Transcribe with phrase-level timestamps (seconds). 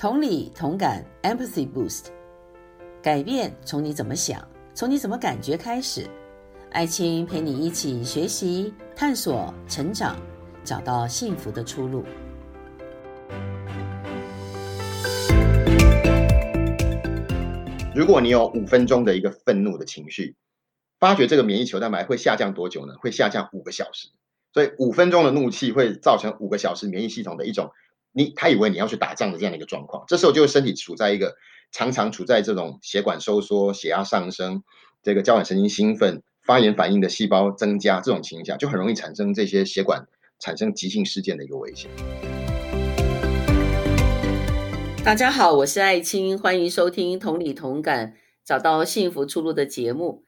[0.00, 2.06] 同理同感，Empathy Boost，
[3.02, 4.42] 改变从你怎么想，
[4.72, 6.08] 从你怎么感觉开始。
[6.70, 10.16] 爱青陪你一起学习、探索、成长，
[10.64, 12.02] 找到幸福的出路。
[17.94, 20.34] 如果你有五分钟的一个愤怒的情绪，
[20.98, 22.94] 发觉这个免疫球蛋白会下降多久呢？
[23.02, 24.08] 会下降五个小时。
[24.54, 27.70] 所以五分钟的怒气会造成五个小时免疫系统的一种。
[28.12, 31.36] 你他以为你要去打仗的这样的一个状况，这时候就身体处在一个
[31.70, 34.64] 常常处在这种血管收缩、血压上升、
[35.00, 40.08] 这个交感神经兴奋、发炎反应的细胞增加这种情况下，就很容易产生这些血管
[40.40, 41.88] 产生急性事件的一个危险。
[45.04, 48.14] 大家好，我是艾青，欢迎收听同理同感，
[48.44, 50.24] 找到幸福出路的节目。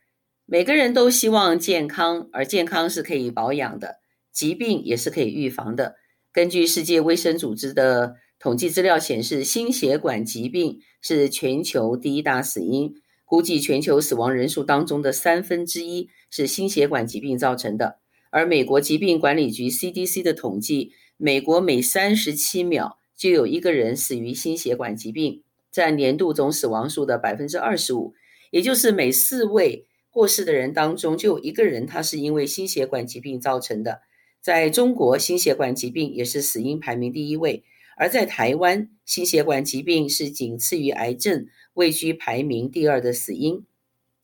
[0.46, 3.96] 每个人都希望健康，而健康是可以保养的，
[4.33, 5.96] 疾病也是可以预防的。
[6.32, 12.94] 根据世界卫生组织的统计资料显示，心血管疾病是全球第一大死因，
[13.27, 17.98] 估计全球死亡人数当中的三分之一是心血管疾病造成的。
[18.30, 28.14] 而美国疾病管理局 CDC 的统计，美国每三十七秒就有一个人死于心血管疾病，占年度总死亡数的百分之二十五，
[28.50, 34.00] 也就是每四位过世的人当中就有一个人他是因为心血管疾病造成的。
[34.42, 37.62] 在中国，心血管疾病也是死因排名第一位；
[37.96, 43.64] 而在台湾，心血管疾病是仅次于癌症，位居排名第二的死因。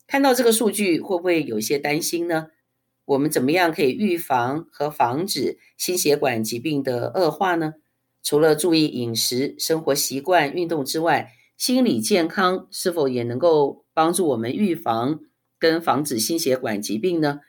[0.05, 2.47] 看到这个数据，会不会有些担心呢？
[3.05, 7.75] 我们怎么样可以预防和防止心血管疾病的恶化呢？
[8.21, 15.21] 除了注意饮食、生活习惯、运动之外，心理健康是否也能够帮助我们预防
[15.57, 17.39] 跟防止心血管疾病呢？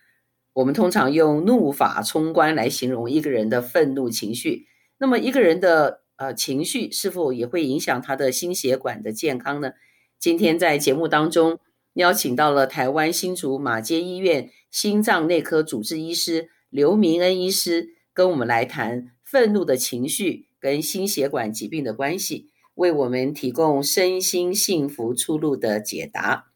[0.53, 4.67] 我们通常用怒发冲冠来形容一个人的愤怒情绪。
[4.99, 9.73] 那么，一个人的呃情绪是否也会影响他的心血管的健康呢？
[10.19, 11.59] 今天在节目当中
[11.95, 26.50] 邀请到了台湾新竹马街医院心脏内科主治医师刘明恩医师，跟我们来谈愤怒的情绪跟心血管疾病的关系，为我们提供身心幸福出路的解答。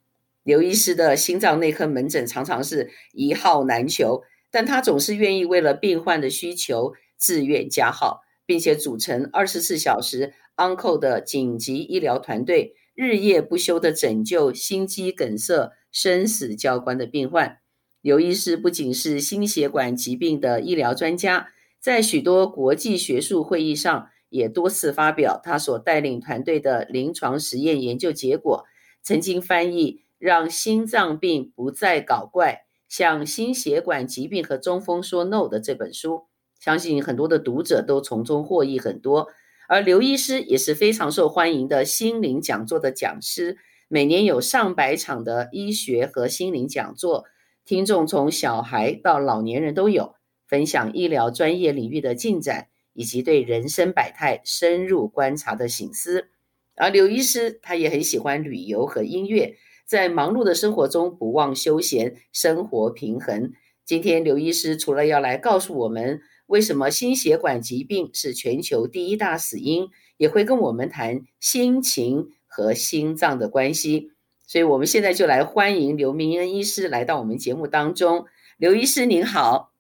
[0.44, 17.60] 刘医师的心脏内科门诊常常是一号难求，但他总是愿意为了病患的需求自愿加号，并且组成二十四小时 uncle 的紧急医疗团队，日夜不休地拯救心肌梗塞生死交关的病患。
[18.02, 21.48] 刘医师不仅是心血管疾病的医疗专家，
[21.80, 28.66] 在许多国际学术会议上也多次发表他所带领团队的临床实验研究结果，
[29.02, 30.03] 曾经翻译。
[30.24, 39.28] 让心脏病不再搞怪，向心血管疾病和中风说 no 的这本书，相信很多的读者都从中获益很多。
[39.68, 47.26] 而刘医师也是非常受欢迎的心灵讲座的讲师，每年有上百场的医学和心灵讲座，
[47.66, 50.14] 听众从小孩到老年人都有，
[50.48, 56.30] 分享医疗专业领域的进展，以及对人生百态深入观察的醒思。
[56.76, 59.58] 而刘医师他也很喜欢旅游和音乐。
[59.86, 63.52] 在忙碌的生活中不忘休闲，生活平衡。
[63.84, 74.12] 今天刘医师除了要来告诉我们为什么心血管疾病是全球第一大死因，也会跟我们谈心情和心脏的关系。
[74.46, 78.26] 所以，我们现在就来欢迎刘明恩医师来到我们节目当中。
[78.56, 79.72] 刘医师您好，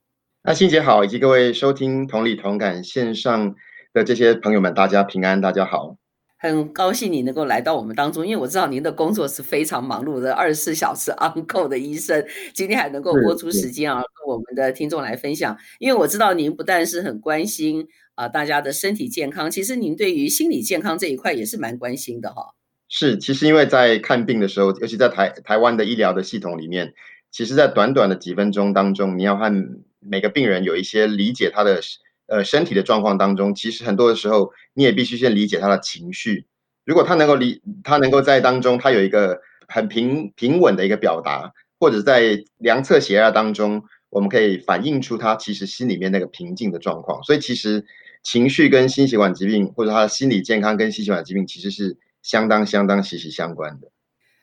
[0.42, 3.54] 那欣姐好，以及各位收听同理同感线上
[3.92, 5.96] 的这些朋友们，大家平安，大家好。
[6.44, 12.22] 很高兴你能够来到我们当中，因为我知道您的工作是非常忙碌的，二十四小时 on call 的医生，
[12.52, 15.56] 今天还能够播出时间啊，跟我们的听众来分享。
[15.78, 22.46] 因为我知道您不但是很关心啊、呃、大家的身体健康，其实您对于心理健康这一块也是蛮关心的哈、哦。
[22.90, 26.92] 是，其实因为在看病的时候，尤其在台台湾的医疗的系统里面，
[27.30, 29.50] 其实在短短的几分钟当中，你要和
[29.98, 31.80] 每个病人有一些理解他的。
[32.26, 36.46] 呃，身体的状况当中，其实很多的时候，你也必须先理解他的情绪。
[36.84, 47.22] 如果他能够理，他能够在当中，他有一个很平平稳的一个表达，或者在量测血压当中，我们可以反映出他其实心里面那个平静的状况。
[47.22, 47.84] 所以，其实
[48.22, 53.90] 情绪跟心血管疾病，或者他的心理健康跟心血管疾病，其实是相当相当息息相关的。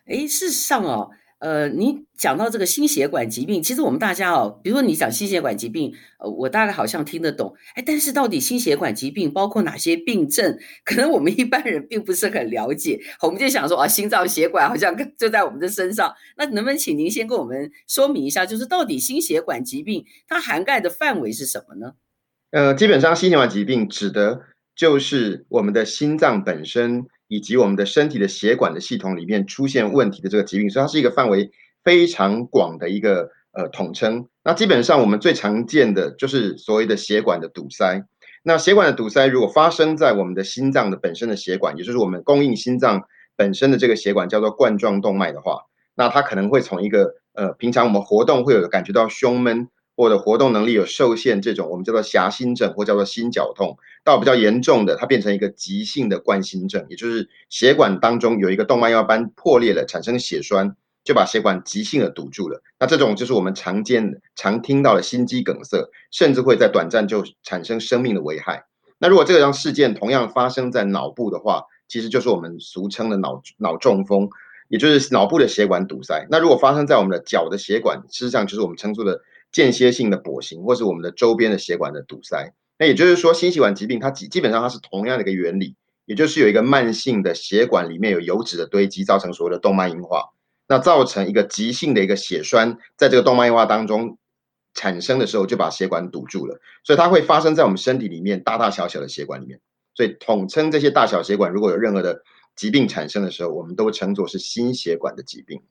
[0.07, 1.09] 诶，事实上哦。
[1.41, 10.55] 呃，你讲到这个心血管疾病，其实我们大家哦，比如说你讲心血管疾病，呃，我大概好像听得懂，哎，但是到底心血管疾病包括哪些病症，
[10.85, 13.01] 可能我们一般人并不是很了解。
[13.23, 21.93] 我们就想说啊，心脏血管好像就在我们的身上，那能不能请您先跟我们说明一下，就是到底心血管疾病它涵盖的范围是什么呢？
[22.51, 24.41] 呃，基本上心血管疾病指的
[24.75, 31.49] 就是我们的心脏本身以及我们的身体的血管的系统里面出现问题的这个疾病，所以它是一个范围
[31.81, 34.27] 非常广的一个呃统称。
[34.43, 38.03] 那基本上我们最常见的就是所谓的血管的堵塞。
[38.43, 43.01] 那血管的堵塞如果发生在我们的心脏的本身的血管，也就是我们供应心脏
[43.37, 45.61] 本身的这个血管叫做冠状动脉的话，
[45.95, 49.69] 那它可能会从一个呃平常我们活动会有感觉到胸闷。
[49.95, 62.63] 或者活动能力有受限，这种我们叫做狭心症，或叫做心绞痛，到比较严重的，它变成一个急性的冠心症，也就是血管当中有一个动脉药斑破裂了，产生血栓，就把血管急性的堵住了。
[62.79, 68.65] 那这种就是我们常见、常听到的心肌梗塞，甚至会在短暂就产生生命的危害。
[68.97, 74.29] 那如果这个样事件同样发生在脑部的话，其实就是我们俗称的脑脑中风，
[74.69, 76.25] 也就是脑部的血管堵塞。
[76.29, 79.21] 那如果发生在我们的脚的血管，事实上就是我们称作的。
[79.51, 85.75] 间歇性的跛行，或是我们的周边的血管的堵塞，那也就是说，心血管疾病它基基本上它是同样的一个原理，
[86.05, 90.29] 也就是有一个慢性的血管里面有油脂的堆积，造成所谓的动脉硬化，
[90.67, 94.17] 那造成一个急性的一个血栓在这个动脉硬化当中
[94.73, 99.59] 产生的时候，就把血管堵住了，所以它会发生在我们身体里面大大小小的血管里面，
[99.93, 102.23] 所以统称这些大小血管如果有任何的
[102.55, 105.61] 疾病产生的时候，我们都称作是心血管的疾病。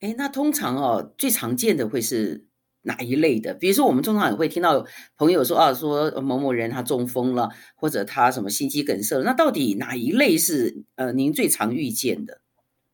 [0.00, 2.44] 诶，那通常哦，最常见的会是。
[2.84, 3.52] 哪一类的？
[3.54, 4.86] 比如说，我们通常也会听到
[5.18, 9.20] 朋友说啊，说某某人他中风了，或者他什么心肌梗塞。
[9.22, 12.40] 那到底哪一类是呃您最常遇见的？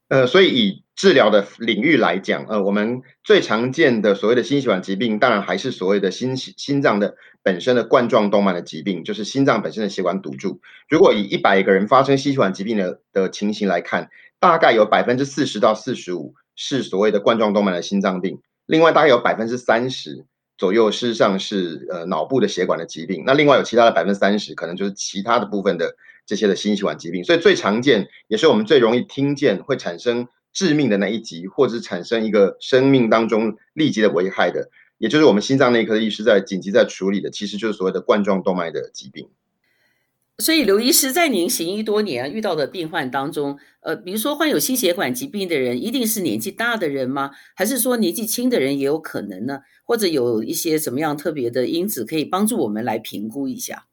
[0.08, 7.14] 呃，所以以治疗的领域来讲，呃，我们最常见的所谓的心血管疾病，当然还是所谓的心心脏的
[7.44, 10.60] 本身的冠状动脉的疾病，就是心脏本身的血管堵住。
[10.88, 14.10] 如果以一百个人发生心血管疾病的的情形来看，
[14.40, 18.40] 大概有百分之四十到四十五是所谓的冠状动脉的心脏病。
[18.70, 20.24] 另外大概有百分之三十
[20.56, 23.24] 左右，事实上是呃脑部的血管的疾病。
[23.26, 27.24] 那另外有其他的百分之三十，可能就是其他的部分的这些的心血管疾病。
[27.24, 39.28] 所以最常见，也是我们最容易听见会产生致命的那一级，或者是产生一个生命当中立即的危害的，也就是我们心脏内科的医师在紧急在处理的，其实就是所谓的冠状动脉的疾病。
[40.40, 47.30] 所以，刘医师在您行医多年遇到的病患当中，呃，比如说患有心血管疾病的人，一定是年纪大的人吗？
[47.54, 49.60] 还是说年纪轻的人也有可能呢？
[49.84, 53.84] 或者有一些什么样特别的因子可以帮助我们来评估一下？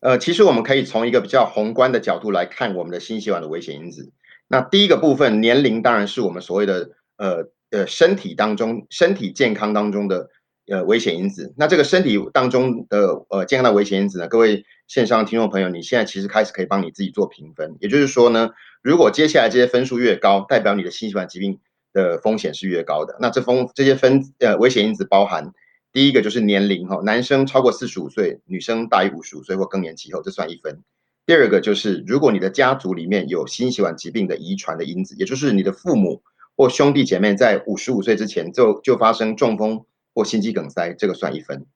[0.00, 4.12] 呃，其实我们可以从一个比较宏观的角度来看我们的心血管的危险因子。
[4.48, 10.30] 那第一个部分，年龄当然是我们所谓的呃呃身体当中身体健康当中的。
[10.68, 11.54] 呃，危险因子。
[11.56, 14.26] 那这个身体当中的呃健康的危险因子呢？
[14.26, 17.76] 各位线上听众朋友，你现在其实开始可以帮你自己做评分。
[17.80, 18.50] 也就是说呢，
[18.82, 21.58] 如果接下来这些分数越高，代表你的心血管疾病
[21.92, 23.16] 的风险是越高的。
[23.20, 25.52] 那这风这些分呃危险因子包含
[25.92, 30.82] 第一个就是年龄哈，男生超过四十五岁，女生大于五十五岁或更年期后，这算一分。
[31.26, 36.22] 第二个就是如果你的家族里面有心血管疾病的遗传的因子，也就是你的父母
[36.56, 39.84] 或兄弟姐妹在五十五岁之前就就发生中风。
[40.14, 41.66] 或心肌梗塞，这个算一分。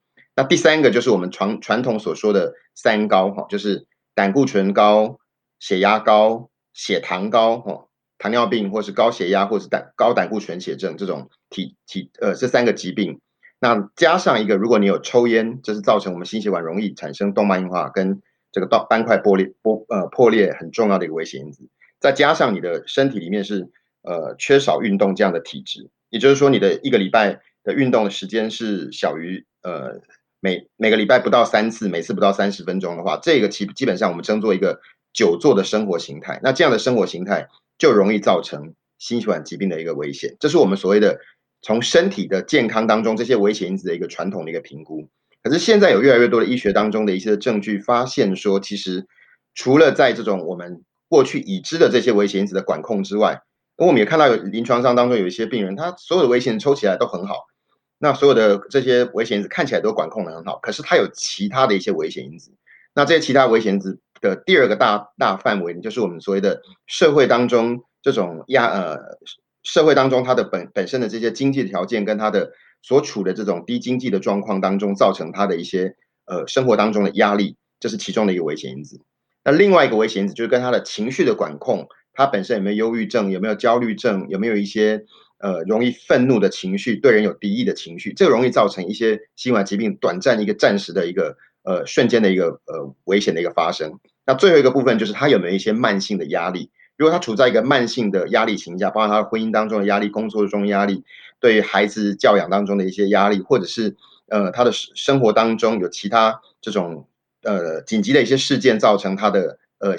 [0.40, 5.18] 那第三个就是我们传传统所说的三高哈，就是胆固醇高、
[5.58, 13.20] 血压高、血糖高哈，糖尿病或是高血压或是胆高胆固醇血症这种体体呃这三个疾病。
[13.58, 21.68] 那加上一个，如果你有抽烟，这是造成我们心血管容易产生动脉硬化跟这个斑斑块破裂破呃破裂很重要的一个危险因子。
[22.00, 23.68] 再加上你的身体里面是
[24.04, 27.42] 呃缺少运动这样的体质，也就是说你的一个礼拜。
[27.62, 30.00] 的运动的时间是小于呃
[30.40, 34.80] 每每个礼拜不到三次，每次不到三十分钟的话，这个基基本上我们称作一个
[35.12, 36.40] 久坐的生活形态。
[36.42, 37.46] 那这样的生活形态
[37.78, 40.34] 就容易造成心血管疾病的一个危险。
[40.40, 41.18] 这是我们所谓的
[41.62, 45.06] 从身体的健康当中这些危险因子的一个传统的一个评估。
[45.42, 49.06] 可是现在有越来越多的医学当中的一些证据发现说，其实
[49.54, 53.42] 除了在这种我们过去已知的这些危险因子的管控之外，
[53.76, 57.49] 因为我们也看到有临床上当中有一些病人，他所有的危险抽起来都很好。
[58.02, 62.50] 那所有的这些危险因子看起来都管控得很好，可是它有其他的一些危险因子。
[62.94, 68.98] 那这些其他危险因子的第二个大大范围，就是我们所谓的社会当中这种压呃，
[69.62, 78.98] 社会当中它的本本身的这些经济条件跟它的所处的这种低经济的状况当中，造成它的一些呃生活当中的压力，这是其中的一个危险因子。
[79.44, 85.04] 那另外一个危险因子就是跟他的情绪的管控，他本身有没有忧郁症，有没有焦虑症，有没有一些。
[85.40, 93.98] 呃，容易愤怒的情绪，对人有敌意的情绪，这个容易造成一些心血管疾病短暂一个暂时的一个呃瞬间的一个呃危险的一个发生。
[94.26, 96.70] 那最后一个部分就是他有没有一些慢性的压力？
[96.96, 101.02] 如果他处在一个慢性的压力情况下，包括他婚姻当中的压力、工作中压力、
[101.40, 103.96] 对孩子教养当中的一些压力，或者是
[104.28, 107.08] 呃他的生活当中有其他这种
[107.42, 109.96] 呃紧急的一些事件造成他的呃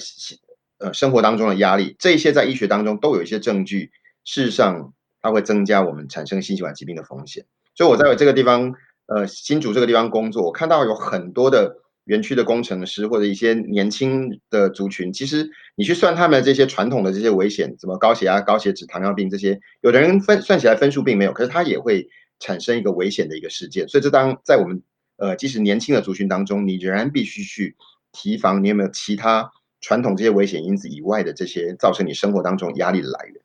[0.78, 3.90] 呃生活当中的压力，这些在医学当中都有一些证据，
[4.24, 7.46] 事实上它会增加我们产生心血管疾病的风险。
[7.76, 8.74] 所以我在这个地方
[9.08, 11.78] 呃新竹这个地方工作，我看到有很多的。
[12.06, 22.10] 园区的工程师或者一些年轻的族群，其实你去算他们这些传统的这些危险，什么高血压、高血脂、糖尿病这些，有的人分算起来分数并没有，可是他也会
[22.40, 23.88] 产生一个危险的一个事件。
[23.88, 24.82] 所以这当在我们
[25.18, 27.78] 呃即使年轻的族群当中，你仍然必须去
[28.12, 33.36] 提防你有没有其他传统这些危险因子以外的这些造成你生活当中压力的来源。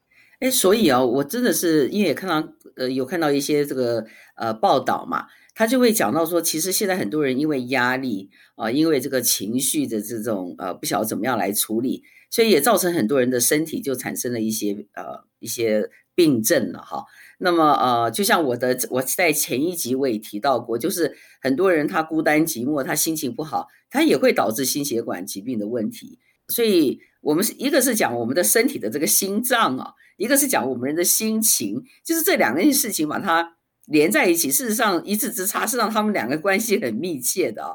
[0.41, 5.27] 哎，所以啊，我真的是因为也看到呃有看到一些这个呃报道嘛。
[5.59, 17.07] 他就会讲到说，其实现在很多人因为压力啊，因为这个情绪的这种呃，不晓得怎么样来处理，所以也造成很多人的身体就产生了一些呃一些病症了哈。
[17.39, 26.19] 那么呃，就像我的我在前一集我也提到过，就是很多人他孤单寂寞，他心情不好，他也会导致心血管疾病的问题。
[26.49, 33.55] 所以我们是一个是讲我们的身体的这个心脏啊，一个是讲我们人的心情，就是这两件事情把它。
[33.89, 37.71] 连在一起，事实上一字之差是让他们两个关系很密切的啊。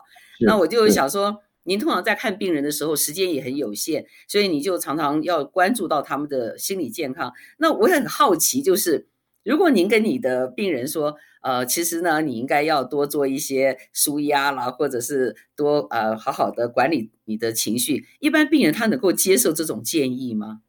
[0.45, 7.31] 那我就想说，您通常在看病人的时候，时间也很有限，所以你就常常要关注到他们的心理健康。
[7.59, 9.07] 那我很好奇，就是
[9.43, 20.61] 如果您跟你的病人说，呃，其实呢，你应该要多做一些舒压啦，或者是多呃好好的管理你的情绪，一般病人他能够接受这种建议吗？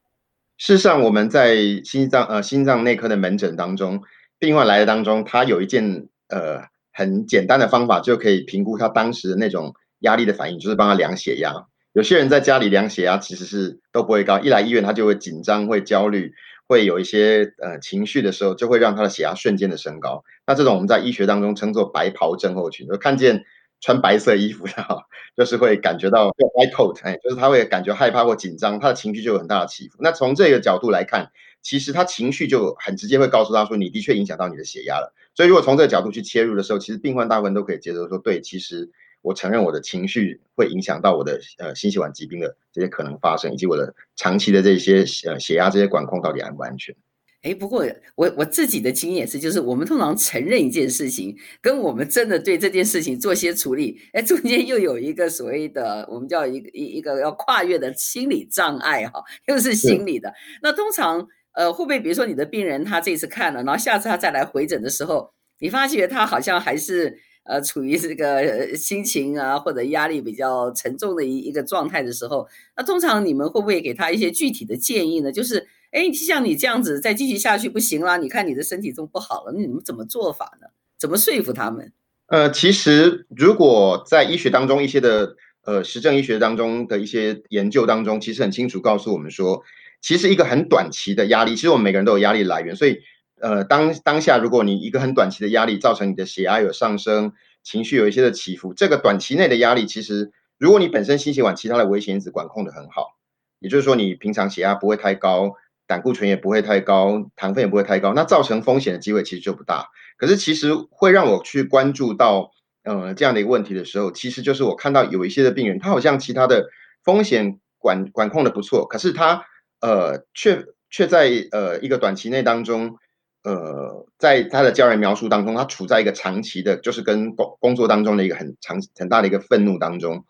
[0.56, 4.02] 事实上，我们在心脏呃心脏内科的门诊当中。
[4.38, 6.62] 病患来的当中，他有一件呃
[6.92, 11.66] 很简单的方法就可以评估他当时的那种压力的反应，就是帮他量血压。
[11.92, 16.32] 有些人在家里量血压其实是都不会高，一来医院他就会紧张、会焦虑、
[16.72, 20.24] 会有一些呃情绪的时候，就会让他的血压瞬间的升高。
[20.46, 23.44] 那这种我们在医学当中称作白袍症候群，就看见
[23.82, 25.04] 穿白色衣服的哈，
[25.36, 29.98] 就是会感觉到 white coat，哎，就是他会感觉害怕或紧张，他的情绪就有很大的起伏。
[30.00, 31.30] 那从这个角度来看。
[31.64, 35.14] 其实他情绪就很直接会告诉他说，你的确影响到你的血压了。
[35.36, 38.90] 所以如果从这个角度去切入的时候，其实病患大部分都可以接受说，对，其实
[39.22, 46.94] 我承认我的情绪会影响到我的呃心血管疾病的这些可能发生，以及我的长期的这些呃血压这些管控到底安不安全。
[47.42, 60.32] 哎，不过我我自己的经验是，就是我们通常承认一件事情，跟我们真的对这件事情做些处理，哎，中间又有一个所谓的我们叫一个一一个要跨越的心理障碍哈，又是心理的。
[60.62, 61.26] 那通常。
[61.54, 72.46] 呃，会不会比如说你的病人他这次看了，然后下次他再来回诊的时候，你发觉他好像还是呃处于这个心情啊或者压力比较沉重的一一个状态的时候，
[72.76, 75.32] 那通常你们会不会给他一些具体的建议呢？
[75.32, 80.68] 就是，哎，像你这样子再继续下去不行啦，你看你的身体这么不好了，那你们怎么做法呢？
[80.98, 81.92] 怎么说服他们？
[82.26, 89.62] 呃，其实如果在医学当中一些的呃实证医学当中的一些研究当中，其实很清楚告诉我们说。
[90.04, 92.98] 其实一个很短期的压力，其实我们每个人都有压力来源，所以，
[93.42, 97.32] 呃，当当下如果你一个很短期的压力造成你的血压有上升，
[97.64, 103.18] 情绪有一些的起伏，这个短期内的压力，其实如果你本身心血管其他的危险因子管控得很好，
[103.58, 105.54] 也就是说你平常血压不会太高，
[105.88, 109.88] 胆固醇也不会太高，糖分也不会太高，那造成风险的机会其实就不大。
[110.16, 112.52] 可是其实会让我去关注到，
[112.84, 116.68] 呃，这样的一个问题的时候，其实就是我看到有一些的病人，他好像其他的
[117.04, 119.44] 风险管管控的不错，可是他。
[119.84, 122.98] 呃，却却在呃一个短期内当中，
[123.44, 130.24] 呃，在他的家人描述当中，他处在一个长期的，就是跟工工作当中的一个很长很大的一个愤怒当中。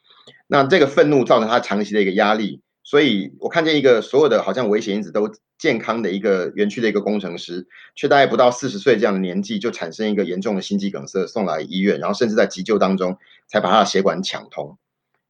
[0.47, 14.78] 那这个愤怒造成他长期的一个压力，所以我看见一个所有的好像危险因子都健康的一个园区的一个工程师，却大概不到四十岁这样的年纪就产生一个严重的心肌梗塞，送来医院，然后甚至在急救当中才把他的血管抢通。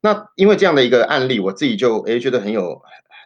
[0.00, 2.80] 那因为这样的一个案例，我自己就诶觉得很有。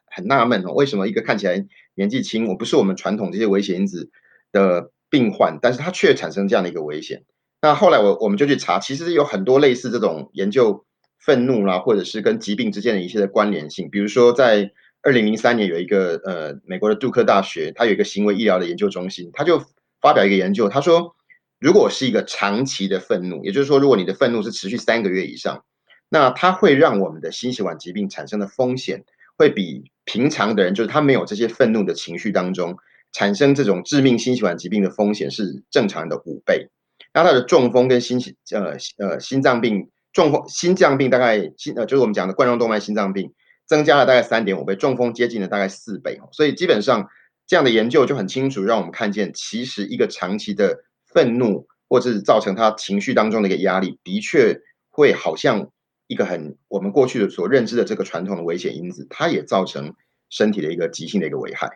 [0.08, 4.08] 很纳闷哦，为什么一个看起来年纪轻，我不是我们传统这些危险因子
[4.56, 7.24] 的病患，但是他却产生这样的一个危险？
[7.60, 10.86] 那后来我我们就去查，其实有很多类似这种研究
[11.18, 13.90] 愤怒啦，或者是跟疾病之间的一些的关联性。
[13.90, 14.70] 比如说，在
[15.02, 19.62] 二零零三年有一个呃美国的杜克大学，它有一个行为医疗的研究中心，他就
[20.00, 21.14] 发表一个研究，他说，
[21.60, 25.64] 如果是一个长期的愤怒，也就是说，如果你的愤怒是持续三个月以上，
[26.08, 29.04] 那它会让我们的心血管疾病产生的风险
[29.36, 29.90] 会比。
[30.08, 32.76] 平常的人就是他没有这些愤怒的情绪当中
[33.12, 36.68] 产生这种致命心血管疾病的风险是正常的五倍。
[37.12, 38.18] 那他的中风跟心
[38.52, 43.32] 呃呃心脏病中风心脏病大概心呃就是我们讲的冠状动脉心脏病
[43.66, 46.18] 增加了大概三点五倍，中风接近了大概四倍。
[46.32, 47.08] 所以基本上
[47.46, 54.60] 这样的研究就很清楚，让我们看见其实一个长期的愤怒或者是造成他情绪当中的一个压力，的确
[54.90, 55.70] 会好像
[56.06, 59.94] 一个很我们过去的所认知的这个传统的危险因子，它也造成
[60.28, 61.68] 身体的一个急性的一个危害。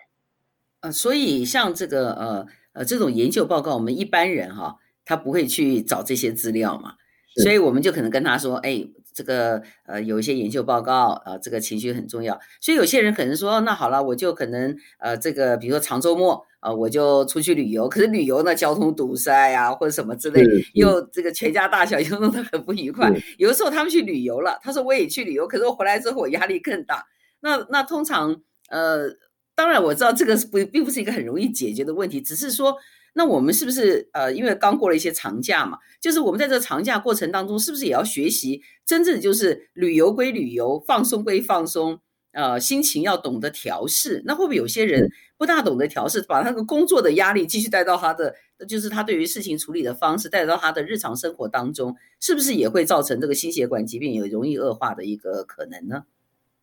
[0.80, 6.94] 呃，所以像这个呃呃这种研究报告，我们一般人哈，他不会去找这些资料嘛，
[7.42, 8.88] 所以我们就可能跟他说，哎。
[9.12, 20.42] 这个呃有一些研究报告啊、呃，这个情绪很重要，所以有些人可能说，那好了，我就可能呃这个比如说长周末啊、呃，我就出去旅游，可是旅游呢交通堵塞啊或者什么之类，
[20.74, 23.12] 又这个全家大小又弄得很不愉快。
[23.36, 27.04] 有的时候他们去旅游了，他说我也去旅游，可是我回来之后我压力更大。
[27.40, 29.08] 那那通常呃
[29.54, 32.76] 当然我知道这个是不并不是一个很容易解决的问题，只是说。
[33.12, 41.98] 那我们是不是呃，因为刚过了一些长假嘛，就是我们在这个长假过程当中，是不是也要学习真正就是旅游归旅游，放松归放松，
[42.30, 44.22] 呃，心情要懂得调试。
[44.24, 48.36] 那会不会有些人不大懂得调试，把那个工作的压力继续带到他的，
[48.68, 56.04] 就是他对于事情处理的方式带到他的日常生活当中，是不是也会造成这个心血管疾病有容易恶化的一个可能呢？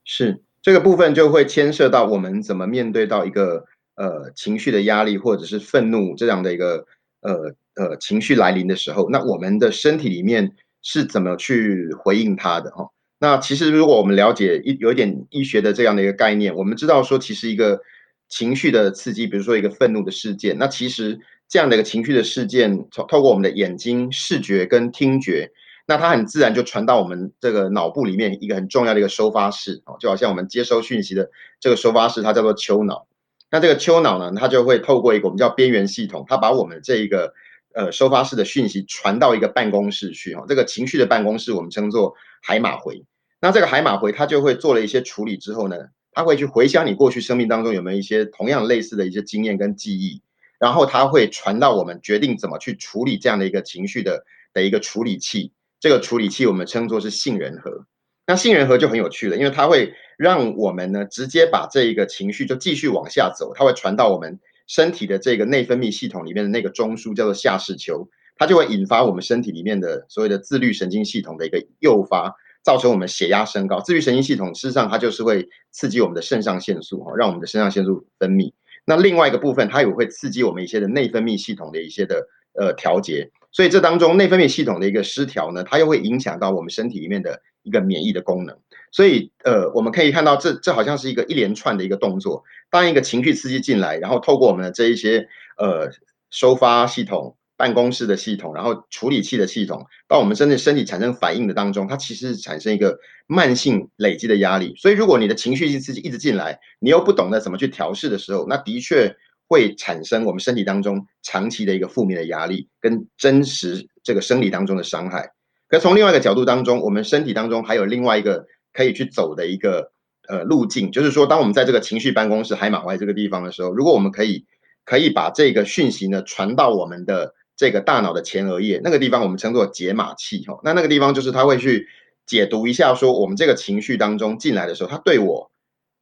[0.06, 3.64] 是，这个部分就会牵涉到我们怎么面对到一个。
[4.00, 6.86] 呃，情绪的压力或者是愤怒这样的一个
[7.22, 7.34] 呃
[7.74, 10.52] 呃情绪来临的时候，那我们的身体里面
[10.84, 12.88] 是怎么去回应它的哈？
[13.20, 17.82] 那其实如果我们了解一有一点医学的这样的一个概念，我们知道说，其实一个
[18.30, 21.18] 情绪的刺激，比如说一个愤怒的事件，那其实
[21.50, 25.50] 这样的一个情绪的事件，从透过我们的眼睛视觉跟听觉，
[25.88, 33.08] 那它很自然就传到我们这个脑部里面一个很重要的一个收发室哦，就好像我们接收讯息的这个收发室，它叫做丘脑。
[33.50, 37.34] 那这个丘脑呢，它就会透过一个我们叫边缘系统，它把我们这一个
[37.74, 40.44] 呃收发室的讯息传到一个办公室去哈。
[40.46, 43.06] 这个情绪的办公室我们称作海马回。
[43.40, 45.78] 那这个海马回它就会做了一些处理之后呢，
[46.12, 50.22] 它会去回想你过去生命当中有没有一些同样类似的一些经验跟记忆，
[50.60, 55.54] 然后它会传到我们决定怎么去处理这样的一个情绪的的一个处理器。
[55.80, 57.86] 这个处理器我们称作是杏仁核。
[58.26, 59.94] 那杏仁核就很有趣了，因为它会。
[60.18, 73.80] 让我们呢直接把这一个情绪就继续往下走，它会传到我们身体的这个内分泌系统里面的那个中枢，叫做下视丘，它就会引发我们身体里面的所谓的自律神经系统的一个诱发，造成我们血压升高。
[73.80, 78.52] 自律神经系统事实上它就是会刺激我们的肾上腺素，哈，让我们的肾上腺素分泌。
[78.88, 82.26] 那另外一个部分，它也会刺激我们一些的内分泌系统的一些的
[82.60, 83.30] 呃调节。
[83.52, 88.58] 所以这当中内分泌系统的一个失调呢，它又会影响到我们身体里面的一个免疫的功能。
[88.92, 92.44] 所以，呃，我们可以看到这，这好像是一个一连串的一个动作。
[92.70, 95.90] 当一个情绪刺激进来，然后透过我们的这一些呃
[96.30, 104.74] 收发系统、办公室的系统，然后处理器的系统，到我们真的身体产生反应的当中，它其实是产生一个慢性累积的压力。
[104.78, 109.14] 所以，如果你的情绪性刺激一直进来，你又不懂得怎么去调试的时候，那的确
[109.48, 115.32] 会产生我们身体当中长期的一个负面的压力，跟真实这个生理当中的伤害。
[115.68, 118.46] 可从另外一个角度当中，我们身体当中还有另外一个。
[118.74, 119.92] 可以去走的一个
[120.28, 124.46] 呃路径，就是说，当我们在这个情绪办公室海马外这个地方的时候，如果我们可以
[124.86, 130.60] 可以把这个讯息呢传到我们的这个大脑的前额叶那个地方，我们称作解码器哈。
[130.64, 131.88] 那那个地方就是它会去
[132.28, 135.50] 解读一下，说我们这个情绪当中进来的时候，它对我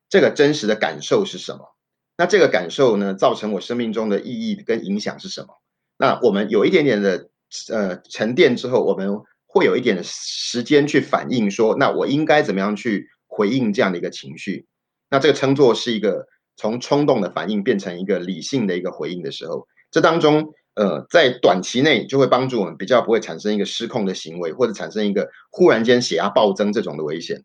[0.10, 1.75] 这个真实的感受是什么？
[2.18, 5.48] 那这个感受呢，造成我生命中的意义跟影响是什么？
[5.98, 7.30] 那我们有一点点的
[7.72, 9.22] 呃沉淀之后，我们。
[9.48, 14.66] 会有一点时间去反应，说那我应该怎么样去回应这样的一个情绪？
[15.10, 27.42] 那这个称作是一个从冲动的反应变成一个理性的一个回应的时候，这当中呃，在短期内就会帮助我们比较不会产生一个失控的行为，或者产生一个忽然间血压暴增这种的危险。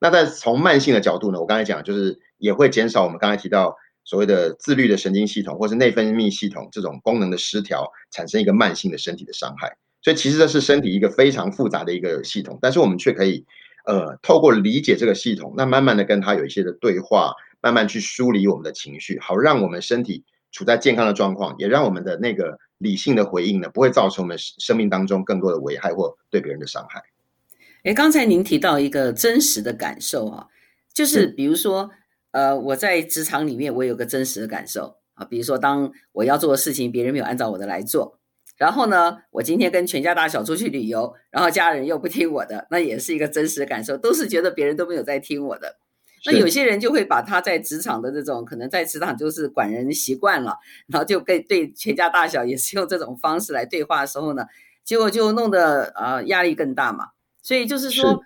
[0.00, 9.76] 那在从慢性的角度呢，我刚才讲就是也会减少我们刚才提到所谓的自律的神经系统或是内分泌系统这种功能的失调，产生一个慢性的身体的伤害。
[10.02, 13.44] 所以其实这是身体一个非常复杂的一个系统，但是我们却可以，
[13.86, 27.00] 呃，透过理解这个系统，那慢慢的跟它有一些的对话，慢慢去梳理我们的情绪，好让我们身体处在健康的状况，也让我们的那个理性的回应呢，不会造成我们生命当中更多的危害或对别人的伤害。
[27.84, 30.48] 诶，刚才您提到一个真实的感受啊，
[30.92, 31.88] 就是比如说，
[32.32, 38.18] 呃，我在职场里面，我有个真实的感受啊，比如说当我要做的事情，别人没有按照我的来做。
[38.58, 45.76] 然后呢，我今天跟全家大小出去旅游，然后家人又不听我的，那也是一个真实的感受，都是觉得别人都没有在听我的。
[46.24, 54.46] 那有些人就会把他在职场的这种，可能在职场就是管人习惯了，然后就跟对全家大小也是用这种方式来对话的时候呢，
[54.84, 57.08] 结果就弄得啊、呃、压力更大嘛。
[57.42, 58.18] 所以就是说，是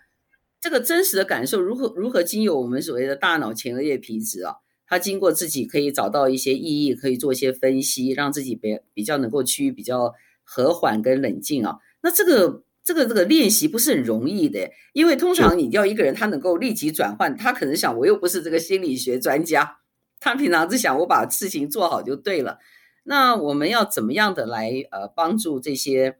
[0.66, 4.56] 这个真实的感受如何如何经由我们所谓的大脑前额叶皮质啊，
[4.88, 10.12] 它经过自己可以找到一些意义，可以做一些分析，让自己比比较能够趋于比较。
[10.48, 19.78] 和缓跟冷静啊，那这个这个这个练习不是很容易的，因为通常你要一个人他能够立即转换，他可能想我又不是这个心理学专家，
[20.20, 22.58] 他平常是想我把事情做好就对了。
[23.02, 26.18] 那我们要怎么样的来呃帮助这些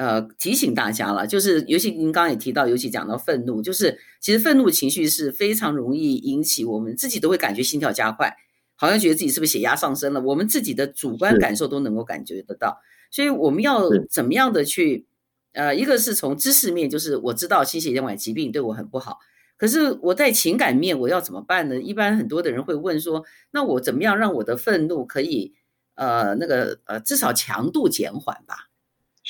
[0.00, 1.26] 呃提醒大家了？
[1.26, 8.34] 就是尤其您刚刚也提到，尤其讲到愤怒，就是其实愤怒情绪是非常容易引起我们自己都会感觉心跳加快，
[8.76, 12.80] 好像觉得自己是不是血压上升了，我们自己的主观感受都能够感觉得到。
[13.10, 15.06] 所以我们要怎么样的去？
[15.52, 19.18] 呃，一个是从知识面，就是我知道心血管疾病对我很不好，
[19.56, 21.80] 可是我在情感面我要怎么办呢？
[21.80, 25.54] 一般很多的人会问说，那我怎么样让我的愤怒可以
[25.96, 28.69] 呃那个呃至少强度减缓吧？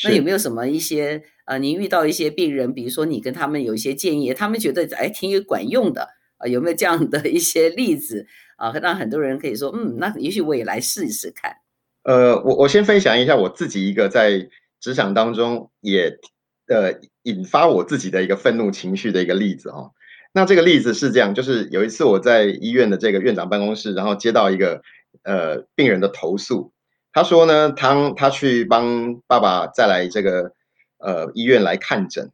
[0.05, 8.73] 那有没有什么一些呃您遇到一些病人，比如说你跟他们有一些建议，他们觉得哎挺有管用的啊，呃，有没有这样的一些例子啊？
[8.83, 11.53] 让很多人可以说，嗯，那也许我也来试一试看。
[12.05, 14.49] 呃，我我先分享一下我自己一个在。
[14.83, 16.19] 职场当中也
[16.67, 19.93] 呃引发我自己的一个愤怒情绪的一个例子哦。
[20.33, 24.81] 那这个例子是这样，就是有一次我在医院的这个院长办公室，然后接到一个
[25.23, 26.73] 呃病人的投诉，
[27.13, 30.53] 他说呢，他他去帮爸爸再来这个
[30.99, 32.31] 呃医院来看诊，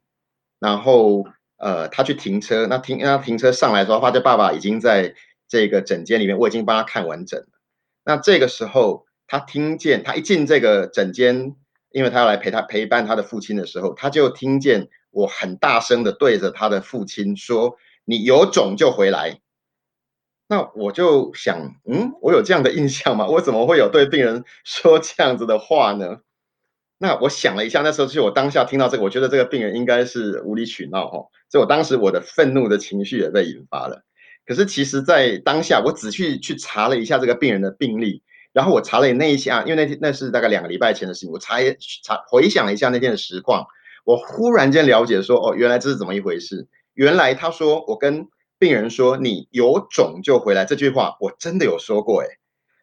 [0.59, 1.25] 然后
[1.57, 5.13] 呃他去停车，那停那停车上来的时候，发现爸爸已经在
[5.47, 7.47] 这个诊间里面，我已经帮他看完诊了。
[8.03, 11.55] 那这个时候他听见他一进这个诊间。
[11.91, 19.39] 因为他要来陪他陪伴他的父亲的时候，他就听见我很大声的对着他的父亲说：“你有种就回来。”
[20.49, 23.27] 那我就想，嗯，我有这样的印象吗？
[23.27, 26.17] 我怎么会有对病人 说这样子的话呢？
[26.99, 34.03] 那我想了一下，那时候是我当下听到这个，我觉得这个病人应该是无理取闹哦，所以我当时我的愤怒的情绪也被引发了。
[34.45, 38.23] 可是其实，在当下，我仔细去查了一下这个病人的病历。
[38.53, 43.67] 然后我查了那一下，因为那天那是大概两个礼拜前的事情，我查一查回想了一下那天的实况，
[44.05, 46.67] 我忽然间了解说，哦，原来这是怎么一回事？
[46.95, 48.27] 原来他说我跟
[48.59, 52.27] 病人说你有种就回来这句话，我真的有说过诶。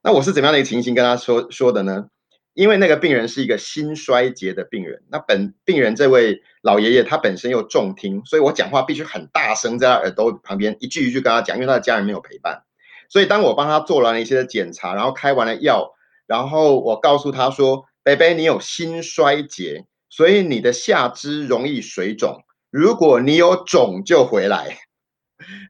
[0.03, 2.07] 那我是怎么样的一个情形跟他说说的呢？
[2.53, 12.63] 因为那个病人是一个心衰竭的病人，那本病人这位老爷爷他本身又重听，所以我讲话必须很大声在他耳朵旁边一句一句跟他讲，因为他的家人没有陪伴。
[13.09, 15.95] 所以，当我帮他做完了一些检查，然后开完了药，
[16.27, 22.43] 然后我告诉他说：“北北，你有心衰竭，所以你的下肢容易水肿。
[22.71, 24.79] 如果你有肿，就回来，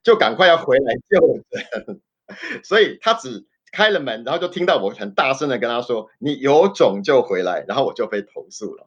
[0.02, 2.00] 就赶快要回来就诊。
[2.64, 8.86] ”所以他只开了门，然后就听到我很大声的跟他说：“你有种就回来。”然后我就被投诉了。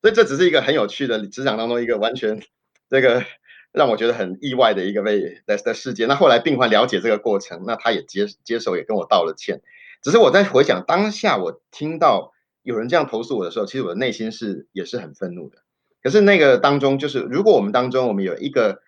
[0.00, 2.42] 所以这只是一个很有趣的职场当中一个完全
[2.88, 3.24] 这个。
[3.72, 6.08] 让我觉得很意外的一个被的的事件。
[6.08, 9.62] 那后来病患了解这个过程，那他也接接受，也跟我道了歉。
[10.02, 12.32] 只是我在回想当下，我听到
[12.64, 15.58] 有人这样投诉我的时候，其实我的内心是也是很愤怒的。
[16.02, 18.82] 可是那个当中，就是如果我们当中我们有一个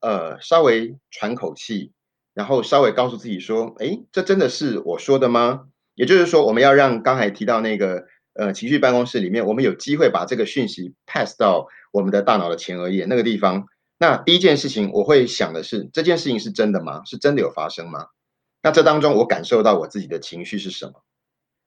[0.00, 1.92] 呃稍微喘口气，
[2.34, 5.68] 然后稍微告诉自己说，诶，这真的是我说的吗？
[5.94, 8.04] 也就是说，我们要让刚才提到那个
[8.34, 13.66] 呃情绪办公室里面，我们有机会把这个讯息 pass 到我们的大脑的前额叶那个地方。
[13.98, 17.02] 那第一件事情，我会想的是，这件事情是真的吗？
[17.06, 18.06] 是真的有发生吗？
[18.62, 21.02] 那这当中我感受到我自己的情绪是什么？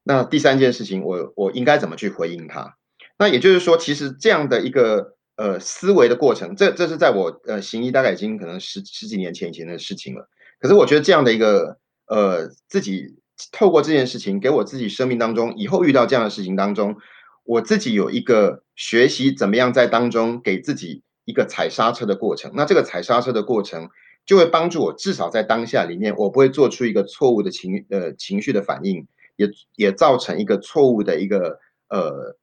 [0.04, 2.76] 那第三件事情，我我应该怎么去回应它？
[3.18, 10.28] 那也就是说，其实这样的一个呃思维的过程，这这是在我呃行医大概已经可能十十几年前以前的事情了。
[10.60, 13.16] 可是我觉得这样的一个呃自己
[13.54, 16.98] 透过这件事情，给我自己生命当中以后遇到这样的事情当中，
[17.46, 21.02] 我自己有一个学习怎么样在当中给自己。
[21.26, 23.88] 一个踩刹车的过程，那这个踩刹车的过程
[24.26, 32.36] 就会帮助我，至少在当下里面，我不会做出一个错误的情呃情绪的反应，也也造成一个错误的一个呃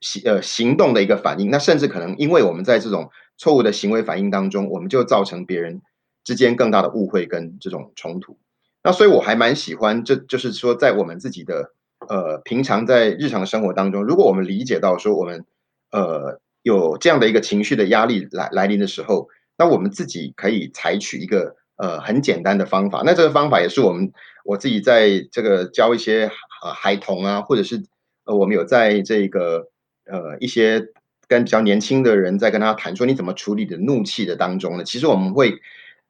[0.00, 1.50] 行呃行动的一个反应。
[1.50, 5.80] 那甚至可能因为我们在这种错误的行为反应当中，我们就造成别人
[6.24, 8.38] 之间更大的误会跟这种冲突。
[8.82, 11.72] 那所以我还蛮喜欢，这就是说在我们自己的
[12.08, 15.44] 呃平常在日常生活当中，如果我们理解到说我们
[15.92, 16.40] 呃。
[16.62, 23.02] 有这样的一个情绪的压力来来临的时候，那我们自己可以采取一个呃很简单的方法。
[23.02, 24.12] 那这个方法也是我们
[24.44, 26.30] 我自己在这个教一些
[26.62, 27.82] 呃孩童啊，或者是
[28.26, 29.68] 呃我们有在这个
[30.10, 30.88] 呃一些
[31.26, 35.60] 跟比较年轻的人在跟他谈说你怎么处理的怒气的当中呢，其实我们会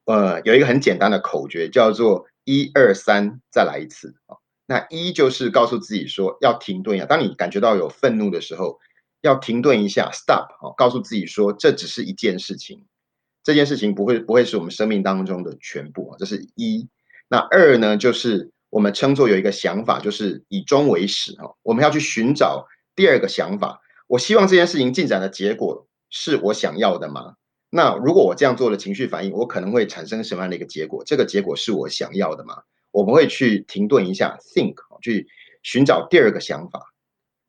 [0.06, 4.36] 呃有一个很简单的口诀，叫做一二三再来一次啊。
[4.66, 8.78] 那一就是告诉自己说要停顿一下，当你感觉到有愤怒的时候。
[9.22, 12.86] 要停顿一下，stop，哦，告诉自己说，这只是一件事情，
[13.44, 16.88] 这件事情不会不会是我们生命当中的全部啊，这是一。
[17.28, 23.82] 那二呢，就是我们称作有一个想法，就是以终为始哈，我们要去寻找第二个想法。
[24.10, 27.34] 我希望这件事情进展的结果是我想要的吗？
[27.70, 31.04] 那如果我这样做的情绪反应，我可能会产生什么样的一个结果？
[31.06, 32.56] 这个结果是我想要的吗？
[32.90, 35.28] 我们会去停顿一下，think，去
[35.62, 36.92] 寻找第二个想法。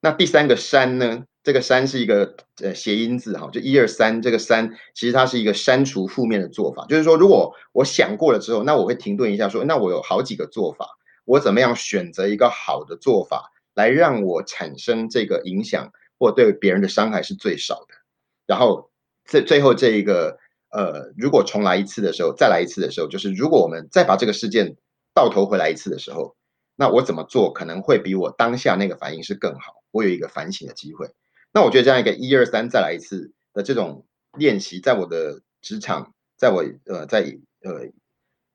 [0.02, 1.24] 那第三个删呢？
[1.42, 6.86] 这个删是一个呃谐音字哈，就一二三，这个删其实它是一个删除负面的做法。
[6.88, 10.86] 就是说，如果我想过了之后，那我会停顿一下，说，那我有好几个做法，
[11.26, 15.92] 我怎么样选择一个好的做法，来让我产生这个影响
[16.22, 17.96] 或对别人的伤害是最少的。
[18.46, 18.92] 然后
[19.26, 20.38] 最最后这一个
[20.70, 24.78] 呃，如果重来一次的时候，再来一次的时候，就是如果我们再把这个事件
[25.16, 26.36] 倒头回来一次的时候，
[26.76, 31.10] 那我怎么做可能会比我当下那个反应是更好，我有一个反省的机会。
[31.52, 34.06] 那我觉得这样一个一二三再来一次的这种
[34.38, 37.22] 练习，在我的职场，在我呃在
[37.64, 37.90] 呃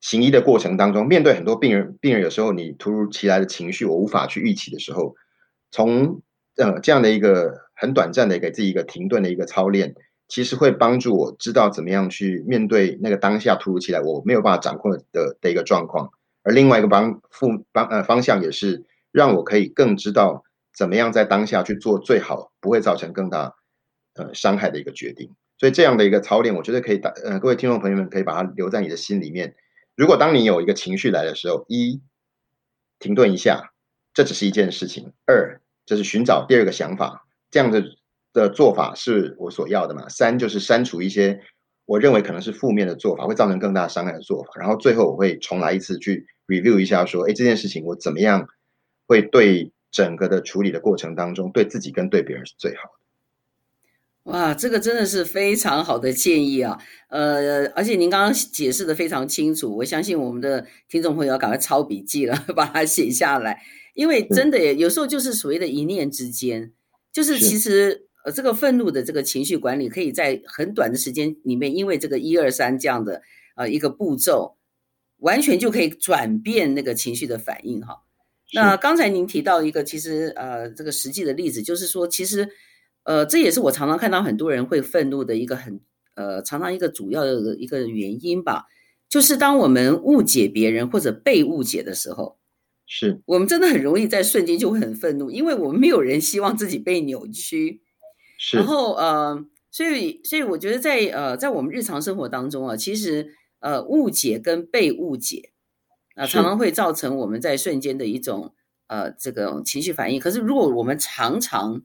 [0.01, 5.17] 行医的过程当中，面对很多病人，病人有时候你突如其来的情绪，我无法去预期的时候，
[5.71, 6.23] 从
[6.57, 9.95] 呃这样的一个很短暂的给自己一个停顿的一个操练，
[10.29, 15.03] 其实会帮助我知道怎么样去面对那个当下突如其来我没有办法掌控的
[15.41, 16.11] 的，一个状况，
[16.43, 20.43] 而另外一个帮方方呃方向也是让我可以更知道。
[20.77, 23.55] 怎么样在当下去做最好，不会造成更大
[24.13, 25.35] 呃伤害的一个决定？
[25.57, 29.57] 所以这样的一个操练，我觉得可以打呃，各位听众朋友们可以把它留在你的心里面。
[29.95, 32.03] 如果当你有一个情绪来的时候，一
[32.99, 33.73] 停顿一下，
[34.13, 37.83] 这只是一件事情；二就是寻找第二个想法，这样的
[38.33, 40.07] 的做法是我所要的嘛？
[40.11, 41.41] 三就是删除一些
[41.87, 44.51] 我认为可能是负面的做法，会造成更大伤害的做法。
[44.61, 48.47] 然后最后我会重来一次去 review 一下，说，哎，这件事情我怎么样
[49.07, 49.73] 会对？
[49.93, 54.31] 整个的处理的过程当中，对自己跟对别人是最好的。
[54.31, 56.77] 哇，这个真的是非常好的建议啊！
[57.09, 63.63] 呃，而且您刚刚解释的非常清楚，我相信我们的听众朋友要赶快抄笔记了， 把它写下来，
[63.97, 66.73] 因为真的有时候就是所谓的一念之间，
[67.13, 67.59] 就是其。
[67.59, 73.23] 实呃这个愤怒的这个情绪管理，可以在很短的时间里面，因为这个一二三这样的
[73.55, 74.57] 呃一个步骤，
[75.19, 78.03] 完全就可以转变那个情绪的反应哈。
[78.53, 82.49] 那刚才您提到一个，其实呃，这个实际的例子，就是说，其实
[83.05, 85.81] 呃，这也是我常常看到很多人会愤怒的一个很
[86.15, 88.67] 呃，常常一个主要的一个原因吧，
[89.09, 92.39] 就是当我们误解别人或者被误解的时候，
[92.87, 97.83] 是我们真的很容易在瞬间就会很愤怒，因为我们没有人希望自己被扭曲，
[98.39, 105.53] 是，然后呃，所以所以我觉得在呃，在我们日常生活当中啊，其实呃，误解跟被误解。
[106.15, 108.55] 啊，常常会造成我们在瞬间的一种
[108.87, 110.19] 呃这个情绪反应。
[110.19, 111.83] 可是如果我们常常啊、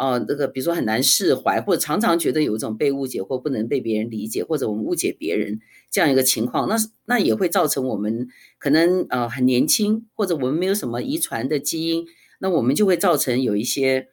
[0.00, 5.60] 呃、这个比如说很难释怀，或者常常觉得有一种被误解或不能被别人理解，或者我们误解别人
[5.90, 12.06] 这样一个情况，那那也会造成我们可能呃很年轻，或者我们没有什么遗传的基因，
[12.38, 14.08] 那我们就会造成有一些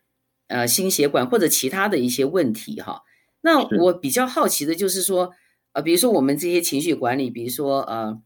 [0.48, 3.04] 呃心血管或者其他的一些问题哈。
[3.42, 5.32] 那我比较好奇的就是说
[5.74, 8.22] 呃比如说我们这些情绪管理，比如说呃。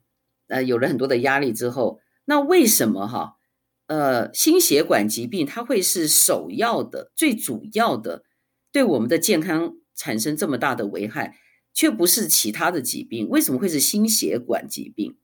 [0.48, 3.38] 呃，有了很多的压力之后，那为什么哈？
[3.92, 8.24] 呃，心血管疾病它会是首要的、最主要的，
[8.72, 11.36] 对我们的健康产生这么大的危害，
[11.74, 13.28] 却不是其他的疾病？
[13.28, 15.18] 为什么会是心血管疾病？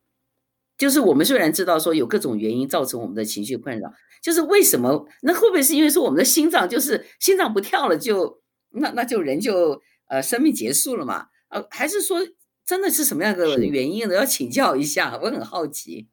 [0.78, 5.08] 就是我们虽然知道说有各种原因造成我们的情绪困扰，就是为什么？
[5.22, 11.28] 那会不会是因为说我们的心脏就是心脏不跳了就，就那那就人就呃生命结束了嘛？
[11.48, 12.20] 呃，还是说？
[12.66, 14.16] 真的是什么样的原因呢？
[14.16, 16.10] 要请教一下，我很好奇。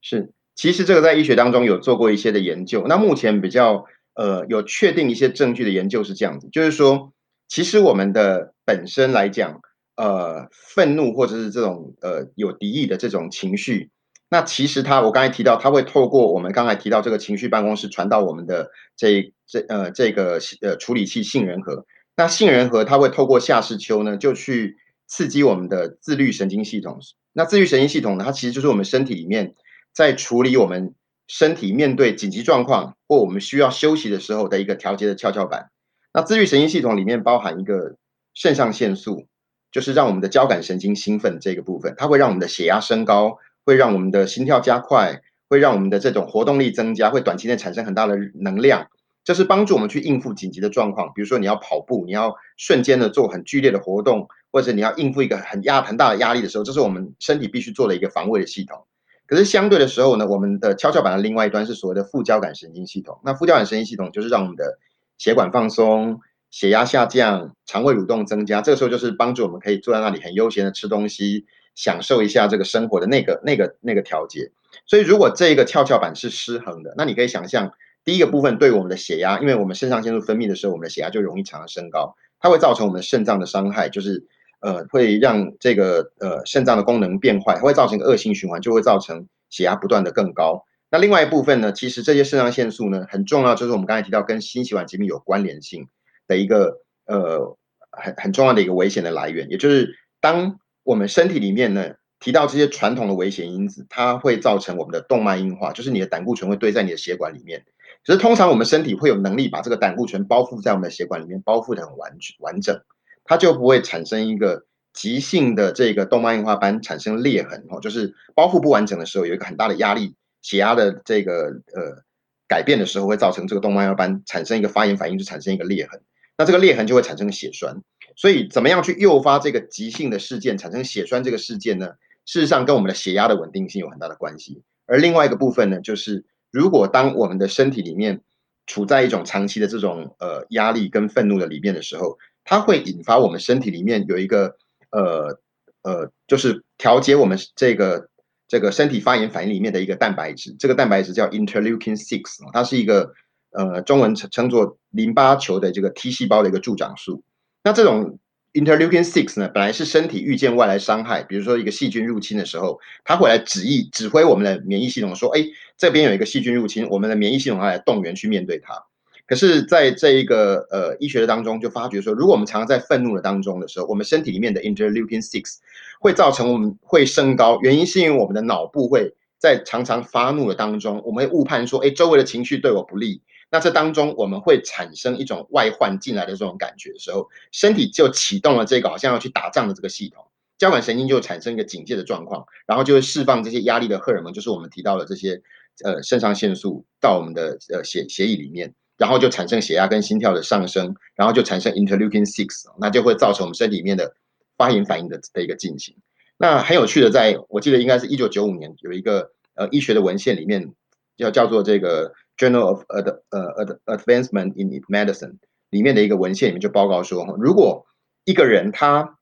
[0.00, 2.84] 是，其实这个在医学当中有做过一些的研究。
[2.88, 3.84] 那目前比较
[4.16, 7.12] 呃有确定一些证据的研究是这样子，就是说，
[7.46, 9.60] 其实我们的本身来讲，
[9.94, 13.90] 呃，愤怒或者是这种呃有敌意的这种情绪，
[14.28, 21.86] 那其实它我刚才提到，它会透过我们刚才提到这个情绪办公室传到我们的这这呃这个呃处理器杏仁核。
[22.16, 24.76] 那杏仁核它会透过下视丘呢，就去。
[25.10, 26.98] 刺激我们的自律神经系统，
[27.32, 29.54] 那自律神经系统呢，它其实就是我们身体里面
[29.98, 30.94] 在处理我们
[31.26, 35.72] 身体面对紧急状况或我们需要休息的时候的一个调节的跷跷板。
[36.14, 37.96] 那自律神经系统里面包含一个
[38.32, 39.26] 肾上腺素，
[39.72, 48.86] 就是让我们的交感神经兴奋这个部分，它会让我们的血压升高，会让我们的心跳加快，会让我们的这种活动力增加，会短期内产生很大的能量，
[49.24, 51.08] 这是帮助我们去应付紧急的状况。
[51.12, 54.28] 比如说你要跑步，你要瞬间的做很剧烈的活动。
[54.50, 58.86] 或者你要应付一个很压很大的压力的时候，这是我们身体必须做的一个防卫的系统。
[59.28, 63.20] 可是相对的时候呢，我们的跷跷板的另外一端是所谓的副交感神经系统。
[63.22, 64.78] 那副交感神经系统就是让我们的
[65.18, 66.18] 血管放松、
[66.50, 68.62] 血压下降、肠胃蠕动增加。
[68.62, 74.50] 这个时候就是帮助我们可以坐在那里很悠闲的吃东西，享受一下这个生活的那个那个那个调节。
[74.86, 77.70] 所以如果这个跷跷板是失衡的，那你可以想象，
[78.04, 82.14] 第一个部分对我们的血压，因为我们肾上腺素分泌的时候，我们的血压就容易常常升高。
[82.40, 84.26] 它会造成我们肾脏的伤害，就是
[84.60, 90.64] 呃会让这个呃肾脏的功能变坏，会造成恶性循环，就会造成血压不断的更高。
[90.90, 95.86] 那另外一部分呢，其实这些肾上腺素呢很重要，就是我们刚才提到跟心血管疾病有关联性
[96.26, 97.56] 的一个呃
[97.90, 107.64] 很很重要的一个危险的来源，也就是当我们身体里面呢提到这些传统的危险因子，它会造成我们的动脉硬化，就是你的胆固醇会堆在你的血管里面。
[108.02, 112.80] 只是通常我们身体会有能力把这个胆固醇包覆在我们的血管里面，包覆的很完完整，
[113.28, 120.16] 它就不会产生一个急性的这个动脉硬化斑产生裂痕哦，就是包覆不完整的时候有一个很大的压力。
[120.40, 122.02] 血压的这个呃
[122.46, 126.00] 改变的时候，会造成这个动脉硬化斑产生一个发炎反应，就产生一个裂痕。
[126.38, 127.82] 那这个裂痕就会产生血栓。
[128.16, 131.88] 所以，怎么样去诱发这个急性的事件产生血栓这个事件呢？
[132.24, 134.62] 事实上，跟我们的血压的稳定性有很大的关系。
[134.86, 138.22] 而另外一个部分呢，就是如果当我们的身体里面
[138.66, 142.16] 处在一种长期的这种呃压力跟愤怒的里面的时候，
[142.48, 144.56] 它会引发我们身体里面有一个
[144.90, 145.38] 呃
[145.82, 148.08] 呃，就是调节我们这个。
[148.50, 153.12] 这个身体发炎反应里面的一个蛋白质，这个蛋白质叫 interleukin six，它是一个
[153.50, 157.22] 呃中文称称作淋巴球的这个 T 细胞的一个助长素。
[157.62, 158.18] 那这种
[158.54, 165.44] interleukin six 呢，本来是身体遇见外来伤害，比如说一个细菌入侵的时候，它会来指意指挥我们的免疫系统说，哎，
[165.76, 168.86] 这边有一个细菌入侵，我们的免疫系统要来动员去面对它。
[169.28, 175.58] 可是，在这一个呃医学的当中，就发觉说，如果我们常常在愤怒的当中的时候，我们身体里面的 interleukin six
[176.00, 183.20] 会造成我们会升高，原因是因为我们的脑部会在常常发怒的当中，我们会误判说，哎，周围的情绪对我不利。
[183.50, 190.24] 那这当中我们会产生一种外患进来的这种感觉的时候，身体就启动了这个好像要去打仗的这个系统，
[190.56, 195.42] 交感神经就产生一个警戒的状况，然后就会释放这些压力的荷尔蒙，就是我们提到的这些
[195.84, 198.72] 呃肾上腺素到我们的呃血血液里面。
[198.98, 204.12] 然后就产生血压跟心跳的上升，然后就产生 interleukin six，那就会造成我们身体里面的
[204.56, 205.96] 发炎反应的的一个进行。
[206.36, 210.72] 那很有趣的在，我记得应该是一九九五年有一个呃医学的文献里面，
[211.16, 215.36] 叫叫做这个 Journal of Ad 呃 Advancement in Medicine
[215.70, 217.86] 里面的一个文献里面就报告说，如果
[218.24, 219.18] 一个人他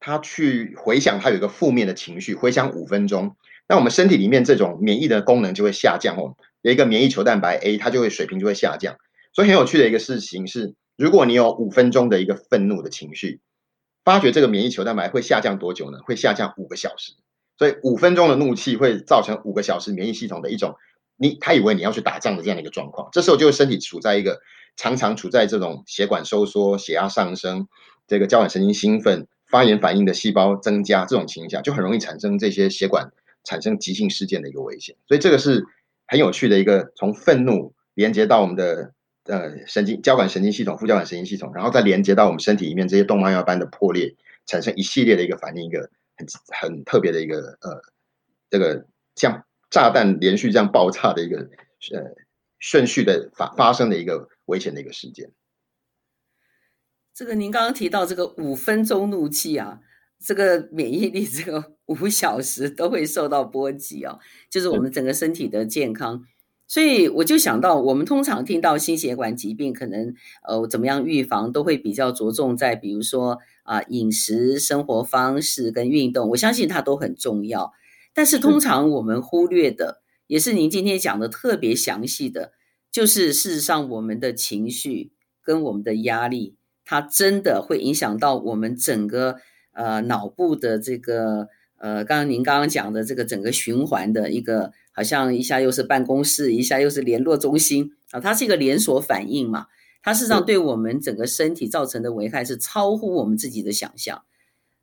[0.00, 3.36] 他去回想他有一个负面的情绪，回想五分钟，
[3.68, 8.96] 那我们身体里面这种免疫的功能就会下降哦，有一个免疫球蛋白 A，它就会水平就会下降。
[9.32, 13.40] 所以很有趣的一个事情是，如果你有五分钟的一个愤怒的情绪，
[14.04, 15.98] 发觉这个免疫球蛋白会下降多久呢？
[16.04, 17.12] 会下降五个小时。
[17.56, 20.74] 所以五分钟的怒气会造成五个小时免疫系统的一种，
[21.16, 23.08] 你他以为你要去打仗的这样的一个状况。
[23.12, 24.40] 这时候就会身体处在一个
[24.76, 27.68] 常常处在这种血管收缩、血压上升、
[28.08, 33.12] 这个交感神经兴奋、发炎反应的细胞增加这种情况下，就很容易产生这些血管
[33.44, 34.96] 产生急性事件的一个危险。
[35.06, 35.64] 所以这个是
[36.08, 38.92] 很有趣的一个从愤怒连接到我们的。
[39.24, 46.26] 呃，神经交感神经系统、副交感神经系统，然后再连接到我们身体里面这些动脉药斑的破裂，产生一系列的一个反应，一个很
[46.70, 47.82] 很特别的一个呃，
[48.48, 51.38] 这个像炸弹连续这样爆炸的一个
[51.92, 52.14] 呃
[52.58, 55.30] 顺序的发发生的一个危险的一个事件。
[57.12, 59.80] 这个您刚刚提到这个五分钟怒气啊，
[60.18, 66.24] 这个免疫力这个五小时都会受到波及哦，就是我们整个身体的健康。
[66.70, 70.14] 所以我就想到，我们通常听到心血管疾病，可能
[70.46, 77.72] 呃怎么样预防，都会比较着重在比如说啊饮食、生活方式跟运动，我相信它都很重要。
[78.14, 82.52] 但是通常我们忽略的，也是您今天讲的特别详细的，
[82.92, 85.10] 就是事实上我们的情绪
[85.42, 86.54] 跟我们的压力，
[86.84, 89.38] 它真的会影响到我们整个
[89.72, 91.48] 呃脑部的这个
[91.80, 94.72] 呃，刚刚您刚刚讲的这个整个循环的一个。
[94.92, 99.66] 好像一下又是办公室，一下又是联络中心啊，它是一个连锁反应嘛。
[100.02, 104.22] 它事实上对我们整个身体造成的危害是超乎我们自己的想象。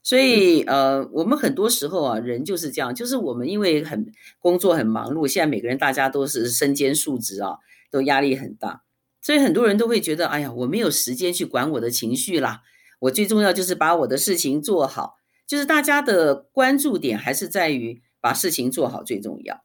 [0.01, 7.57] 所以呃，我们很多时候啊，人就是这样，就是我们因为很工作很忙碌，现在每个人大家都是身兼数职啊，
[7.91, 8.83] 都压力很大，
[9.21, 12.61] 所以很多人都会觉得，哎呀，我没有时间去管我的情绪啦。
[12.99, 15.16] 我最重要就是把我的事情做好，
[15.47, 19.63] 就是大家的关注点还是在于把事情做好最重要。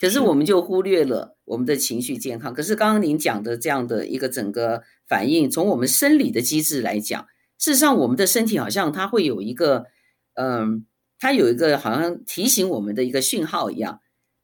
[0.00, 2.52] 可是我们就忽略了我们的情绪健康。
[2.52, 7.26] 可是刚刚您讲的这样的一个整个反应，从我们生理的机制来讲，
[7.58, 9.86] 事实上我们的身体好像它会有一个，
[10.34, 10.84] 嗯，
[11.18, 14.00] 它有一个好像提醒我们的一个讯号一样，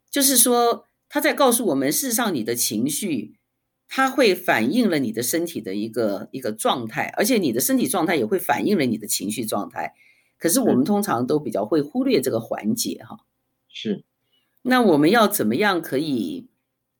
[0.09, 3.35] 就是说它在告诉我们，事实上你的情绪
[3.89, 9.95] 它会反映了你的身体的一个一个状态，而且你的身体状态也会反映了你的情绪状态。
[10.41, 13.19] 可是我们通常都比较会忽略这个环节哈。
[13.69, 14.03] 是。
[14.63, 16.49] 那我们要怎么样可以，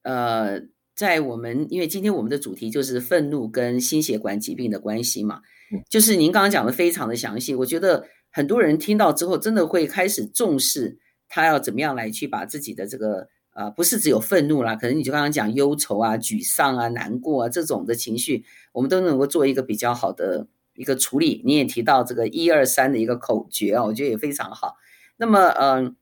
[0.03, 0.61] 呃，
[0.95, 5.43] 在我们因为今天我们的主题就是愤怒跟心血管疾病的关系嘛，
[5.89, 20.47] 就是您刚刚讲的非常的详细，我觉得很多人听到之后真的会开始重视他要怎么样来去把自己的这个呃，不是只有愤怒啦，可能你就刚刚讲忧愁啊、沮丧啊、难过啊这种的情绪，我们都能够做一个比较好的
[20.81, 21.43] 一个处理。
[21.45, 24.77] 你也提到这个一二三的一个口诀啊，我觉得也非常好。
[25.19, 25.97] 那么，嗯、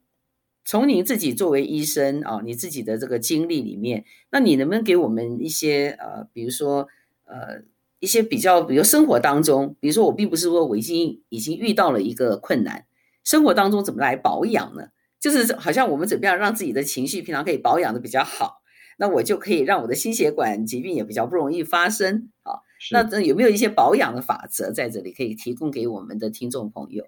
[0.64, 6.86] 从您自己作为医生啊，你自己的这个经历里面，那你能不能给我们一些呃，比如说
[7.24, 7.64] 呃，
[7.98, 12.86] 一些比较，比如生活当中，比如说我并不是说我已经已经遇到了一个困难，
[13.24, 14.84] 生活当中怎么来保养呢？
[15.18, 18.62] 就是好像我们怎么样让自己的情绪平常可以保养的比较好，
[18.98, 22.62] 那我就可以让我的心血管疾病也比较不容易发生啊。
[22.92, 27.06] 那这有没有一些保养的法则在这里可以提供给我们的听众朋友？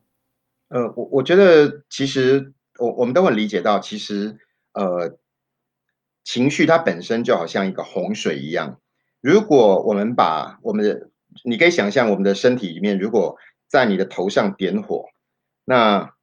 [0.69, 2.53] 呃，我我觉得其实。
[2.79, 4.39] 我我们都会理解到，其实
[4.73, 5.19] 呃，
[6.25, 8.81] 情绪它本身就好像一个洪水一样。
[9.21, 11.11] 如果我们把我们的，
[11.45, 13.37] 你可以想象我们的身体里面，如果
[13.69, 15.11] 在你的头上点火，
[15.67, 16.15] 那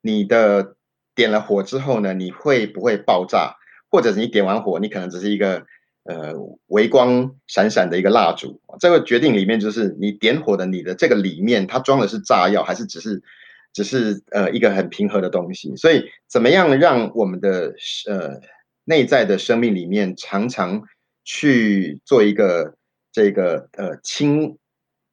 [0.00, 0.76] 你的
[1.16, 3.56] 点了火之后呢，你会不会爆炸？
[3.90, 5.66] 或者是你点完火，你可能只是一个
[6.08, 6.34] 呃
[6.66, 8.60] 微光闪闪的一个蜡烛。
[8.80, 13.22] 这个决定里面就是你点火的你的这个里面，它装的是炸药，还是只是？
[13.74, 17.74] 只是呃一个很平和的东西，所以怎么样让我们的
[18.08, 18.40] 呃
[18.84, 20.82] 内在的生命里面常常
[21.22, 22.74] 去做一个
[23.12, 24.56] 这个呃清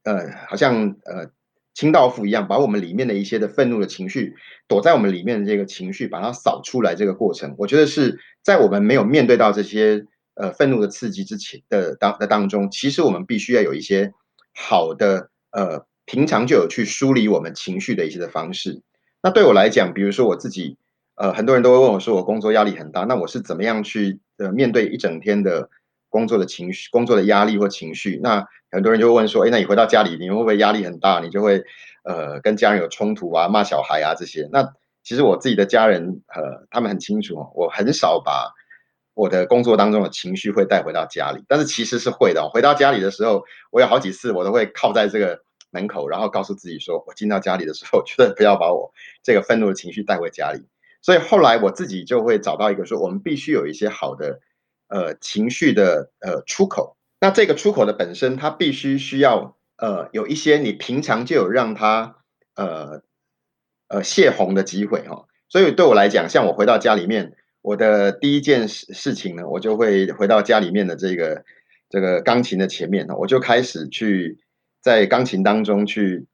[0.04, 1.30] 呃好像呃
[1.76, 4.34] 清道夫一样，把我们里面的一些的愤怒的情绪
[4.70, 6.96] 躲在我们里面的这个情绪，把它扫出来。
[6.96, 10.06] 这个过程，我觉得是在我们没有面对到这些
[10.36, 14.14] 呃愤怒的刺激之前的当的当中，其实我们必须要有一些
[14.54, 15.86] 好的呃。
[16.08, 18.84] 平常就有去梳理我们情绪的一些的方式。
[19.24, 20.78] 那对我来讲，比如说我自己，
[21.16, 25.68] 呃，很多人都会问我说，我工作压力很大，那我是怎么样去呃面对一整天的
[26.08, 28.20] 工作的情绪、工作的压力或情绪？
[28.22, 31.20] 那很多人就会问说，哎，那你回到家里，你会不会压力很大？
[31.22, 31.64] 你就会
[32.04, 34.48] 呃跟家人有冲突啊、骂小孩啊这些？
[34.52, 34.64] 那
[35.02, 38.54] 其实我自己的家人，呃，他们很清楚，我很少把
[39.16, 42.48] 我的工作当中的情绪会带回到家里，但是其实是会的。
[42.48, 45.44] 回到家里的时候，我有好几次我都会靠在这个。
[45.72, 50.64] 门口，然后告诉自己说：“我进到家里的时候， 绝对不要把我这个愤怒的情绪带回家里。”
[51.04, 54.40] 所以后来我自己就会找到一个说：“我们必须有一些好的
[54.88, 56.96] 呃情绪的呃出口。
[57.20, 62.20] 那这个出口的本身，它必须需要呃有一些你平常就有让它
[62.56, 63.02] 呃
[63.90, 65.26] 呃泄洪的机会哈。
[65.50, 67.36] 所以对我来讲，像我回到家里面，
[67.66, 71.44] 我的第一件事事情呢，我就会回到家里面的这个
[71.90, 74.38] 这个钢琴的前面，我就开始去。
[74.86, 76.28] 在钢琴当中去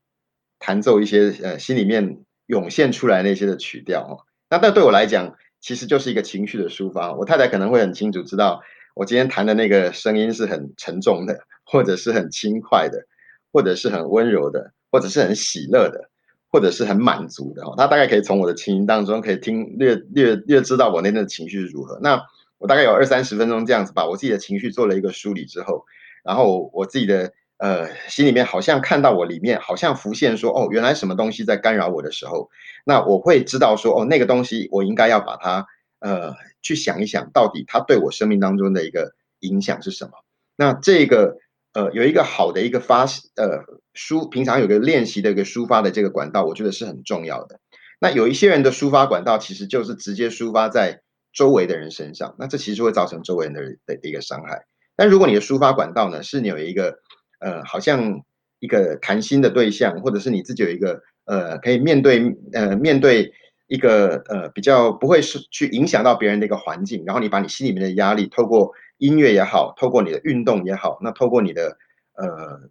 [0.59, 2.17] 弹奏一些呃心里面
[2.47, 7.13] 涌现出来那些的曲调哈，那但对我来讲其实就是一个情绪的抒发。
[7.13, 8.61] 我太太可能会很清楚知道
[8.93, 13.07] 我今天弹的那个声音是很沉重的，或者是很轻快的，
[13.53, 16.09] 或者是很温柔的，或者是很喜乐的，
[16.51, 17.63] 或者是很满足的。
[17.63, 21.97] 哦，他大概可以从我的琴音当中可以听略略略知道我那天的情绪是如何。
[22.01, 22.21] 那
[22.57, 25.85] 我大概有二三十分钟这样子把我自己的情绪做了一个梳理之后，
[26.23, 27.33] 然后我自己的。
[27.61, 32.49] 呃，心里面好像看到我里面好像浮现说，哦，原来什么东西在干扰我的时候，
[32.85, 35.67] 那我会知道说，哦，那个东西我应该要把它，
[35.99, 36.33] 呃，
[36.63, 40.13] 去想一想，到底它对我生命当中的一个影响是什么？
[40.55, 41.37] 那这个，
[41.73, 43.05] 呃，有一个好的一个发，
[43.35, 43.63] 呃，
[43.93, 47.59] 抒，平常有个练习的一个抒发的这个管道，我觉得是很重要的。
[47.99, 51.01] 那有一些人的抒发管道其实就是直接抒发在
[51.33, 53.61] 周围的人身上，那这其实会造成周围人的
[53.99, 54.65] 的一个伤害。
[54.95, 56.99] 但如果你的抒发管道呢，是你有一个。
[57.43, 58.21] 呃，好像
[58.59, 63.33] 一个谈心的对象，或者是你自己有一个呃，可以面对呃面对
[63.65, 68.71] 一个呃比较不会是去影响到别人的一个环境，然后你把你心里面的压力，透过
[69.01, 71.77] 音乐也好，透过你的运动也好，那透过你的
[72.13, 72.61] 呃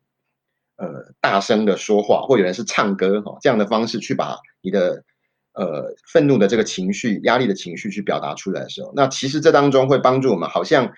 [0.77, 5.05] 呃大声的说话，或有人是唱歌哈，这样的方式去把你的
[5.53, 10.93] 呃愤怒的这个情绪、压力的情绪去表达出来的时候，那其实这当中会帮助我们，好像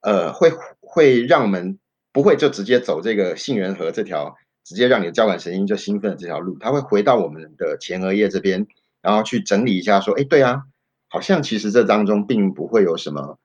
[0.00, 1.78] 呃会会让我们。
[2.14, 8.66] 不会就直接走这个杏仁核这条，直接让你的交感神经就兴奋的这条路，它会回到我们的前额叶这边，
[9.00, 10.64] 然后去整理一下，说，哎，对啊，
[11.08, 13.38] 好像其实这当中并不会有什么，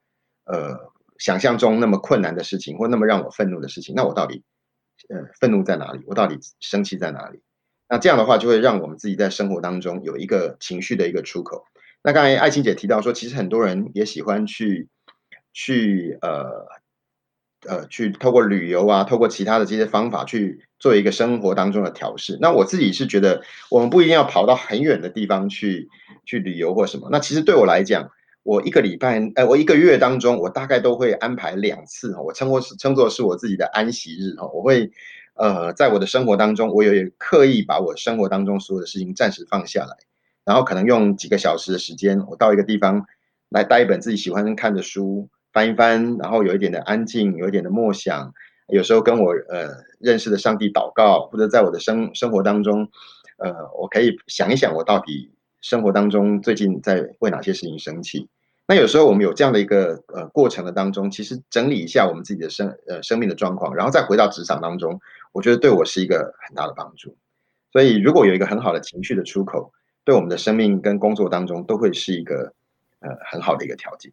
[0.44, 0.87] 呃，
[1.18, 3.94] 想象中那么困难的事情，或那么让我愤怒的事情。
[3.94, 4.42] 那我到底，
[5.08, 6.02] 呃，愤怒在哪里？
[6.06, 7.40] 我到底生气在哪里？
[7.88, 11.64] 那这样的话，就会让我们自己在生活当中有一个情绪的一个出口。
[12.02, 14.88] 那刚才爱青姐提到说，其实很多人也喜欢去，
[15.52, 16.66] 去，呃。
[17.68, 22.38] 呃，去透过旅游啊，透过其他的这些方法去做一个生活当中的调试。
[22.40, 25.88] 那我自己是觉得，我们不一定要跑到很远的地方去
[26.24, 27.08] 去旅游或什么。
[27.10, 28.12] 那其实对我来讲，
[28.48, 34.90] 我一个礼拜，呃，我一个月当中，我大概都会安排两次，我称作是称作是我自己的安息日，哈，我会，
[35.34, 39.94] 呃，在我的生活当中，我有刻意把我生活当中所有的事情暂时放下来，
[40.46, 43.04] 然后可能用几个小时的时间，我到一个地方
[43.50, 48.32] 来带一本自己喜欢看的书，翻一翻，然后有一点的安静，有一点的默想，
[48.72, 49.68] 有时候跟我呃
[50.00, 52.88] 认识的上帝祷告，或者在我的生生活当中，
[53.36, 58.26] 呃，我可以想一想，我到底生活当中最近在为哪些事情生气。
[58.70, 65.00] 那有时候我们有这样的一个呃过程的当中，其实整理一下我们自己的生呃生命的状况，然后再回到职场当中。
[65.32, 67.16] 我觉得对我是一个很大的帮助，
[67.72, 69.72] 所以如果有一个很好的情绪的出口，
[70.04, 72.52] 对我们的生命跟工作当中都会是一个
[73.00, 74.10] 呃很好的一个调节。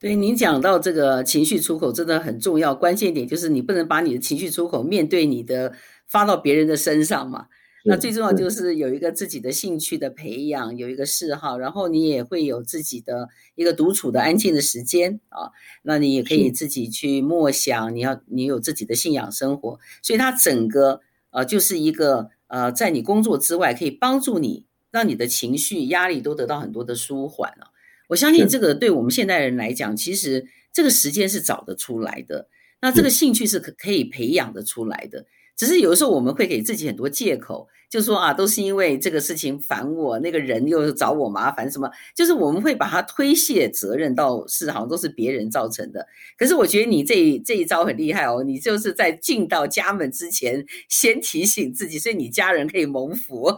[0.00, 5.74] 对，您讲到这个情绪出口真的很重要，关键点就是你不能把你的情绪出口面对你的
[6.06, 7.48] 发到别人的身上嘛。
[7.86, 15.52] 那最重要就是有一个自己的兴趣的培养，有一个嗜好，然后你也会有自己的一个独处的安静的时间啊。
[15.82, 27.68] 那你也可以自己去默想，你要你有自己的信仰生活，所以它整个呃就是一个呃在你工作之外可以帮助你，让你的情绪压力都得到很多的舒缓啊。
[28.08, 32.48] 我相信这个对我们现代人来讲，其实这个时间是找得出来的，
[32.80, 35.26] 那这个兴趣是可可以培养的出来的。
[35.56, 41.88] 只是有的时候我们会给自己很多借口，就说啊，都是因为这个事情烦我，那个人又找我麻烦，什么？
[42.14, 46.06] 就是我们会把它推卸责任到是好像都是别人造成的。
[46.36, 53.48] 可是我觉得你这一这一招很厉害哦，你就是在进到家门之前先提醒自己，所以你家人可以蒙福，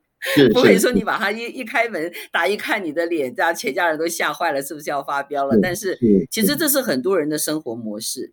[0.54, 5.58] 不会说你把他一一开门打一看你的脸，大家全家人都吓坏了，是不是要发飙了？
[5.60, 5.98] 但是
[6.30, 8.32] 其实这是很多人的生活模式。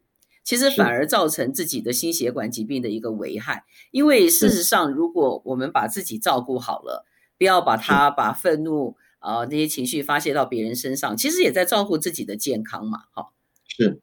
[0.50, 7.06] 其实反而造成自己的心血管疾病的一个危害，因为事实上，如果我们把自己照顾好了，
[7.38, 13.32] 不要把它把愤怒啊、呃、那些情绪发泄到别人身上，其实也在照顾自己的健康嘛，好，
[13.68, 14.00] 是，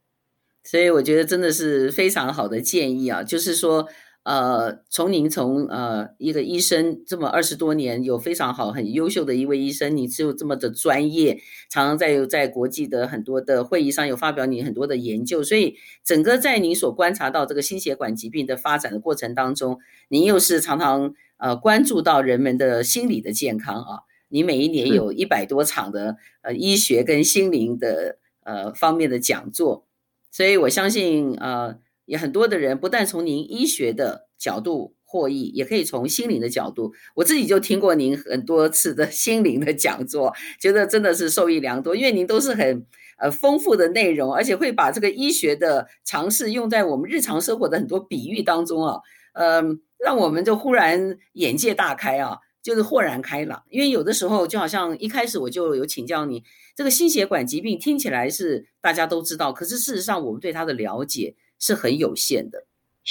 [0.62, 3.88] 所以我觉得真的是非常好的建议啊，就是说。
[4.26, 29.86] 呃，从您从呃一个医生这么二十多年，有非常好很优秀的一位医生，你就这么的专业，常常在有在国际的很多的会议上有发表你很多的研究，所以整个在您所观察到这个心血管疾病的发展的过程当中，您又是常常呃关注到人们的心理的健康啊，你每一年有一百多场的呃医学跟心灵的呃方面的讲座，
[30.32, 31.78] 所以我相信呃。
[32.06, 36.92] 也很多的人不但从您医学的角度获益，也可以从心灵的角度。
[37.14, 41.94] 我自己就听过您很多次的 心灵的讲座，觉得真的是受益良多。
[41.94, 42.86] 因为您都是很
[43.18, 49.00] 呃丰富的内容，而且会把这个医学的尝试用在我们日常生活的很多比喻当中啊，
[49.34, 53.62] 嗯、呃，让我们就忽然眼界大开啊，就是豁然开朗。
[53.70, 56.42] 因为有的时候就好像一开始我就有请教你，
[56.76, 61.36] 这个心血管疾病听起来是大家都知道，可是事实上我们对它的了解。
[61.58, 62.66] 是很有限的，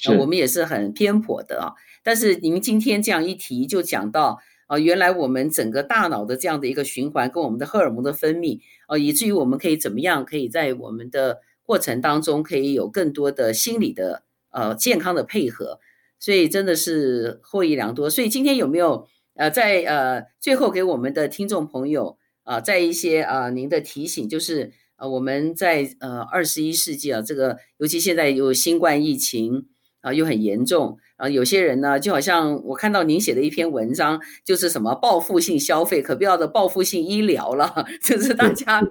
[0.08, 1.74] 呃，我们也是很偏颇的啊。
[2.04, 15.80] 但是您今天这样一提，就讲到啊，原来我们整个大脑的这样的一个循环，跟我们的荷尔蒙的分泌啊，以至于我们可以怎么样，可以在我们的过程当中，可以有更多的心理的呃健康的配合，
[16.20, 18.10] 所以真的是获益良多。
[18.10, 24.72] 所以今天有没有呃，在呃最后给我们的听众朋友啊，在一些啊您的提醒，就是。
[24.98, 29.68] 呃，我们在呃二十一世纪啊，这个尤其现在有新冠疫情
[30.02, 38.82] 啊，又很严重啊，有些人呢，就好像我看到您写的一篇文章，就是什么报复性消费，可不要的报复性医疗了， 就是大家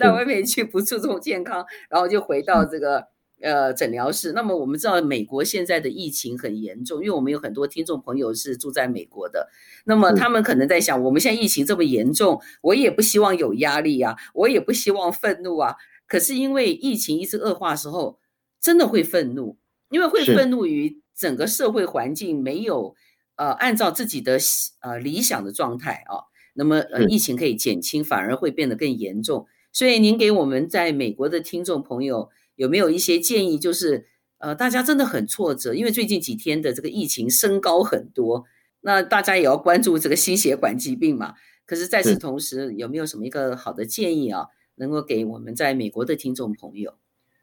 [0.00, 3.13] 到 外面去不注重健康，然后就回到这个。
[3.44, 4.32] 呃，诊疗室。
[4.32, 9.50] 那么我们知道，美国现在的疫情很严重，因为我们有很多听众朋友是住在美国的。
[9.84, 15.76] 那么他们可能在想，我们现在疫情这么严重，我也不希望有压力啊，我也不希望愤怒啊。
[16.06, 18.18] 可是因为疫情一直恶化的时候，
[18.62, 19.58] 真的会愤怒，
[19.90, 22.94] 因为会愤怒于整个社会环境没有
[23.36, 24.38] 呃按照自己的
[24.80, 26.24] 呃理想的状态啊。
[26.54, 29.46] 那么呃疫情可以减轻，反而会变得更严重。
[29.70, 32.30] 所以您给我们在美国的听众朋友。
[32.56, 33.58] 有没有一些建议？
[33.58, 34.06] 就是
[34.38, 38.44] 呃，大家真的很挫折，因为最近几天的这个疫情升高很多，
[38.82, 41.34] 那大家也要关注这个心血管疾病嘛。
[41.64, 46.94] 可是在此同时，有没有什么一个好的建议啊，能够给我们在美国的听众朋友？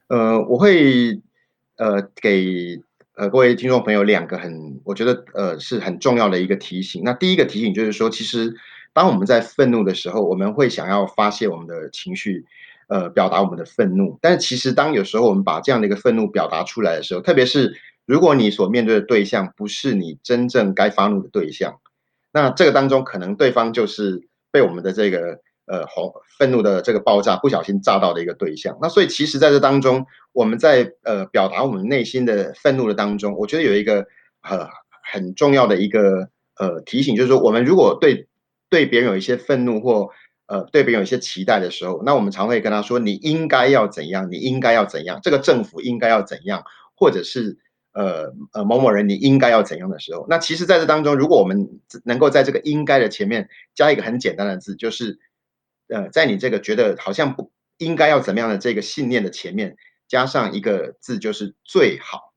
[0.07, 1.21] 呃，我会
[1.77, 2.79] 呃给
[3.15, 7.01] 呃各位听众朋友两个很我觉得呃是很重要的一个提醒。
[7.03, 8.53] 那第一个提醒就是说，其实
[8.93, 12.45] 当我们在愤怒的时候，我们会想要发泄我们的情绪。
[12.91, 17.73] 呃，表达我们的愤怒，但是其实当有时候我们把这样的一个愤怒表达出来的时候，特别是
[18.05, 21.79] 如果你所面对的对象不是你真正该发怒的对象，
[22.33, 28.77] 那这个当中可能对方就是被我们的这个呃红愤怒的这个爆炸不小心炸到的一个对象。
[28.81, 34.05] 那所以其实在这当中，我们在呃表达我们内心的愤怒的当中，我觉得有一个
[34.41, 34.67] 呃
[35.01, 36.27] 很重要的一个
[36.57, 38.27] 呃提醒，就是说我们如果对
[38.69, 40.09] 对别人有一些愤怒或
[40.51, 46.63] 呃对别人有一些期待的时候，那我们常会跟他说，你应该要怎样，你应该要怎样，这个政府应该要怎样，
[46.95, 47.57] 或者是。
[47.93, 50.25] 呃呃，某某人你应该要怎样的时候？
[50.29, 51.67] 那其实在这当中，如果我们
[52.05, 55.19] 能够在这个“应该”的前面加一个很简单的字，就是
[55.89, 59.75] 呃，在你这个觉得好像不应该要怎么样的这个信念的前面
[60.07, 62.33] 加上一个字，就是最好，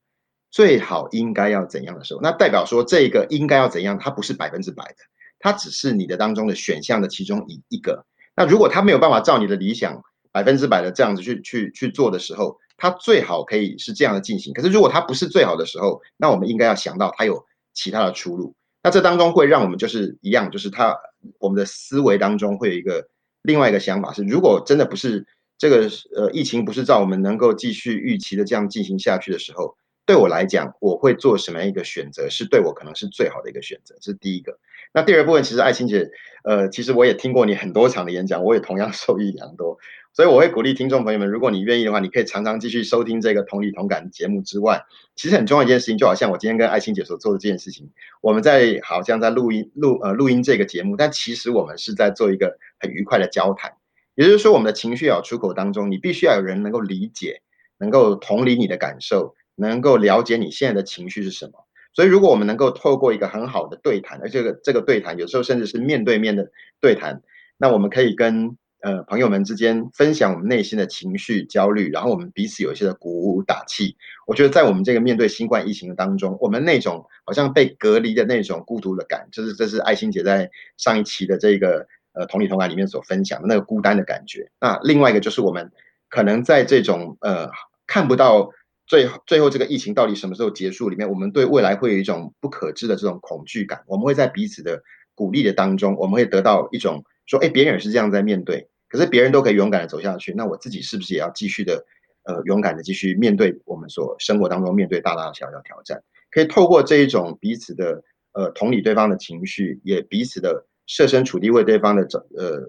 [0.51, 4.97] 最好应该要怎样的时候，那代表说这个应该要怎样，它不是百分之百的，
[5.39, 8.05] 它只是你的当中的选项的其中一一个。
[8.35, 18.55] 那如果它没有办法照你的理想百分之百的这样子去去去做的时候，它最好可以是这样的进行，可是如果它不是最好的时候，那我们应该要想到它有其他的出路。
[18.83, 20.95] 那这当中会让我们就是一样，就是它
[21.39, 23.07] 我们的思维当中会有一个
[23.41, 25.25] 另外一个想法是，如果真的不是
[25.57, 29.75] 这个呃疫情不是照我们能够继续预期的这样进行下去的时候，
[30.05, 34.59] 对我来讲，我会做什么样一个选择，是对我可能是最好的一个选择，是第一个。
[34.93, 36.09] 那第二部分，其实爱青姐，
[36.43, 39.77] 呃，其实我也听过你很多场的演讲，我也同样 受益良多。
[40.13, 44.85] 所以我会鼓励听众朋友们，如果你愿意的话，你可以常常继续收听这个同理同感节目之外，
[45.15, 47.89] 其实很重要一件事情，就好像我今天跟爱青姐所做的这件事情，
[48.21, 53.73] 我们在好像在录音录呃录音这个节目，但其实我们是在做一个很愉快的交谈。
[54.13, 57.41] 也就是说，我们的情绪要出口当中，你必须要有人能够理解，
[57.77, 61.53] 能够同理你的感受，能够了解你现在的情绪是什么。
[61.93, 67.21] 所以，如果我们能够透过一个很好的对谈，而这个这个对谈有时候甚至是面对面的对谈，
[67.57, 68.57] 那我们可以跟。
[68.81, 73.97] 呃，朋友们之间分享我们内心的情绪焦虑，然后我们彼此有一些的鼓舞打气。
[74.27, 84.51] 我觉得在我们这个面对新冠疫情当中，我们那种好像被隔离的那种孤独的感，就是这是爱心姐在上一期的这个呃同理同感里面所分享的那个孤单的感觉。
[84.61, 85.71] 那另外一个就是我们
[86.07, 87.49] 可能在这种呃
[87.87, 88.51] 看不到
[88.87, 93.83] 最最后这个疫情到底什么时候结束里面，我们对未来会有一种不可知的这种恐惧感。
[93.87, 94.81] 我们会在彼此的
[95.15, 98.67] 鼓励的当中，我们会得到一种说，哎，别人也是这样在面对。
[98.87, 101.83] 可是别人都可以勇敢的走下去，那我自己是不是也要继续的，
[102.23, 106.01] 呃，勇敢的继续面对我们所生活当中面对大大小小挑战？
[106.29, 112.61] 可以透过这一种彼此的，呃，同理对方的情绪，也彼此的设身处地为对方的着，呃，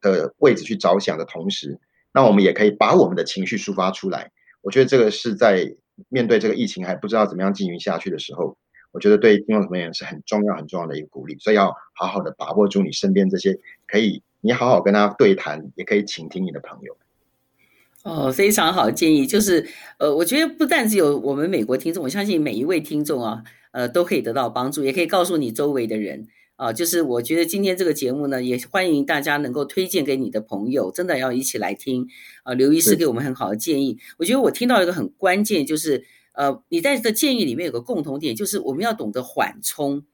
[0.00, 1.78] 的位置去着想的同时，
[2.12, 4.32] 那我们也可以把我们的情绪抒发出来。
[4.62, 5.74] 我觉得这个是在
[6.08, 8.56] 面对这个疫情还不知道怎么样进行下去的时候，
[8.90, 11.36] 我觉得对听众朋友是很重要很重要的一个鼓励。
[11.38, 14.22] 所以要好好的把握住你身边这些可以。
[14.44, 16.96] 你好好跟他对谈，也可以倾听你的朋友。
[18.02, 19.64] 哦，非常好建议，就是
[19.98, 26.26] 呃，我觉得不但只有我们美国听众，我相信每一位听众啊，呃，都可以得到帮助，也可以告诉你周围的人
[26.56, 26.72] 啊。
[26.72, 32.06] 就是我觉得今天这个节目呢，也欢迎大家能够推荐给你的朋友，真的要一起来听
[32.42, 32.54] 啊。
[32.54, 40.04] 刘医师给我们很好的建议，我觉得我听到一个很关键，就是呃，你在这个建议里面有个共同点，就是我们要懂得缓冲，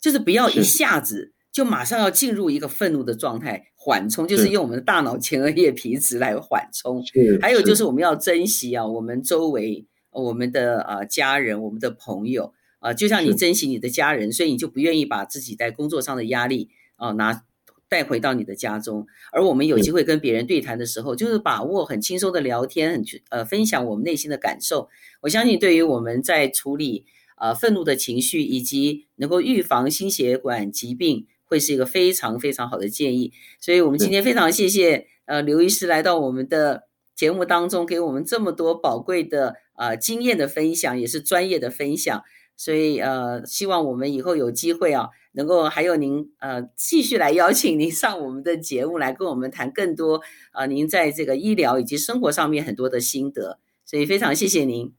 [0.00, 1.32] 就是不要一下子。
[1.50, 7.02] 就马上要进入一个愤怒的状态，缓冲就是用我们的大脑前额叶皮质来缓冲。
[7.40, 17.44] 还有就是我们要珍惜啊，我们周围我们的啊家人、我们的朋友啊，就像你珍惜你的家人，所以你就不愿意把自己在工作上的压力啊拿
[17.88, 19.06] 带回到你的家中。
[19.32, 24.88] 而我们有机会跟别人对谈的时候，就是把握很轻松的聊天，很呃分享我们内心的感受。
[25.22, 27.06] 我相信对于我们在处理
[27.36, 31.26] 啊愤怒的情绪，以及能够预防心血管疾病。
[31.50, 36.82] 会是一个非常非常好的建议，所以我们今天非常谢谢呃刘医师来到我们的
[37.14, 42.22] 节目当中，给我们这么多宝贵的呃经验的分享，也是专业的分享。
[42.58, 50.16] 所以呃，希望我们以后有机会啊，能够还有您呃继续来邀请您上我们的节目，来跟我们谈更多
[50.50, 53.60] 啊、呃、您在这个医疗以及生活上面很多的心得。
[53.84, 54.92] 所以非常谢谢您，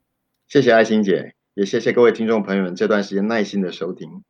[0.48, 4.24] 谢谢爱心姐，也谢谢各位听众朋友们这段时间耐心的收听。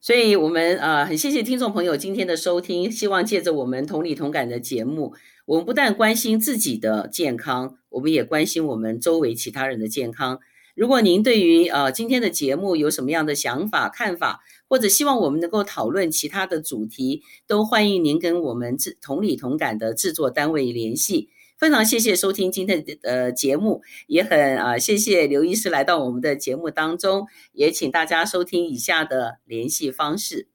[0.00, 2.90] 所以，我们呃很谢谢听众朋友今天的收听。
[2.90, 5.14] 希望借着我们同理同感的节目，
[5.44, 10.40] 我们不但关心自己的健康，我们也关心我们周围其他人的健康。
[10.74, 21.28] 如果您对于呃今天的节目有什么样的想法、看法，或者希望我们能够讨论其他的主题，都欢迎您跟我们制同理同感的制作单位联系。
[21.56, 30.48] 非常谢谢收听今天的呃节目，也很啊谢谢刘医师来到我们的节目当中，也请大家收听以下的联系方式。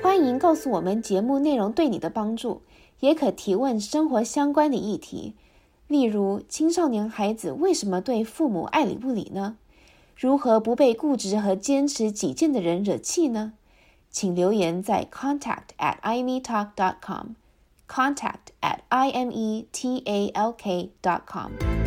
[0.00, 2.62] 欢迎告诉我们节目内容对你的帮助，
[3.00, 5.34] 也可提问生活相关的议题，
[5.88, 9.56] 例如青少年孩子为什么对父母爱理不理呢？
[10.16, 13.54] 如何不被固执和坚持己见的人惹气呢？
[14.10, 21.79] 请留言在 contact at imetalk dot com，contact at i m e t a l k dot com。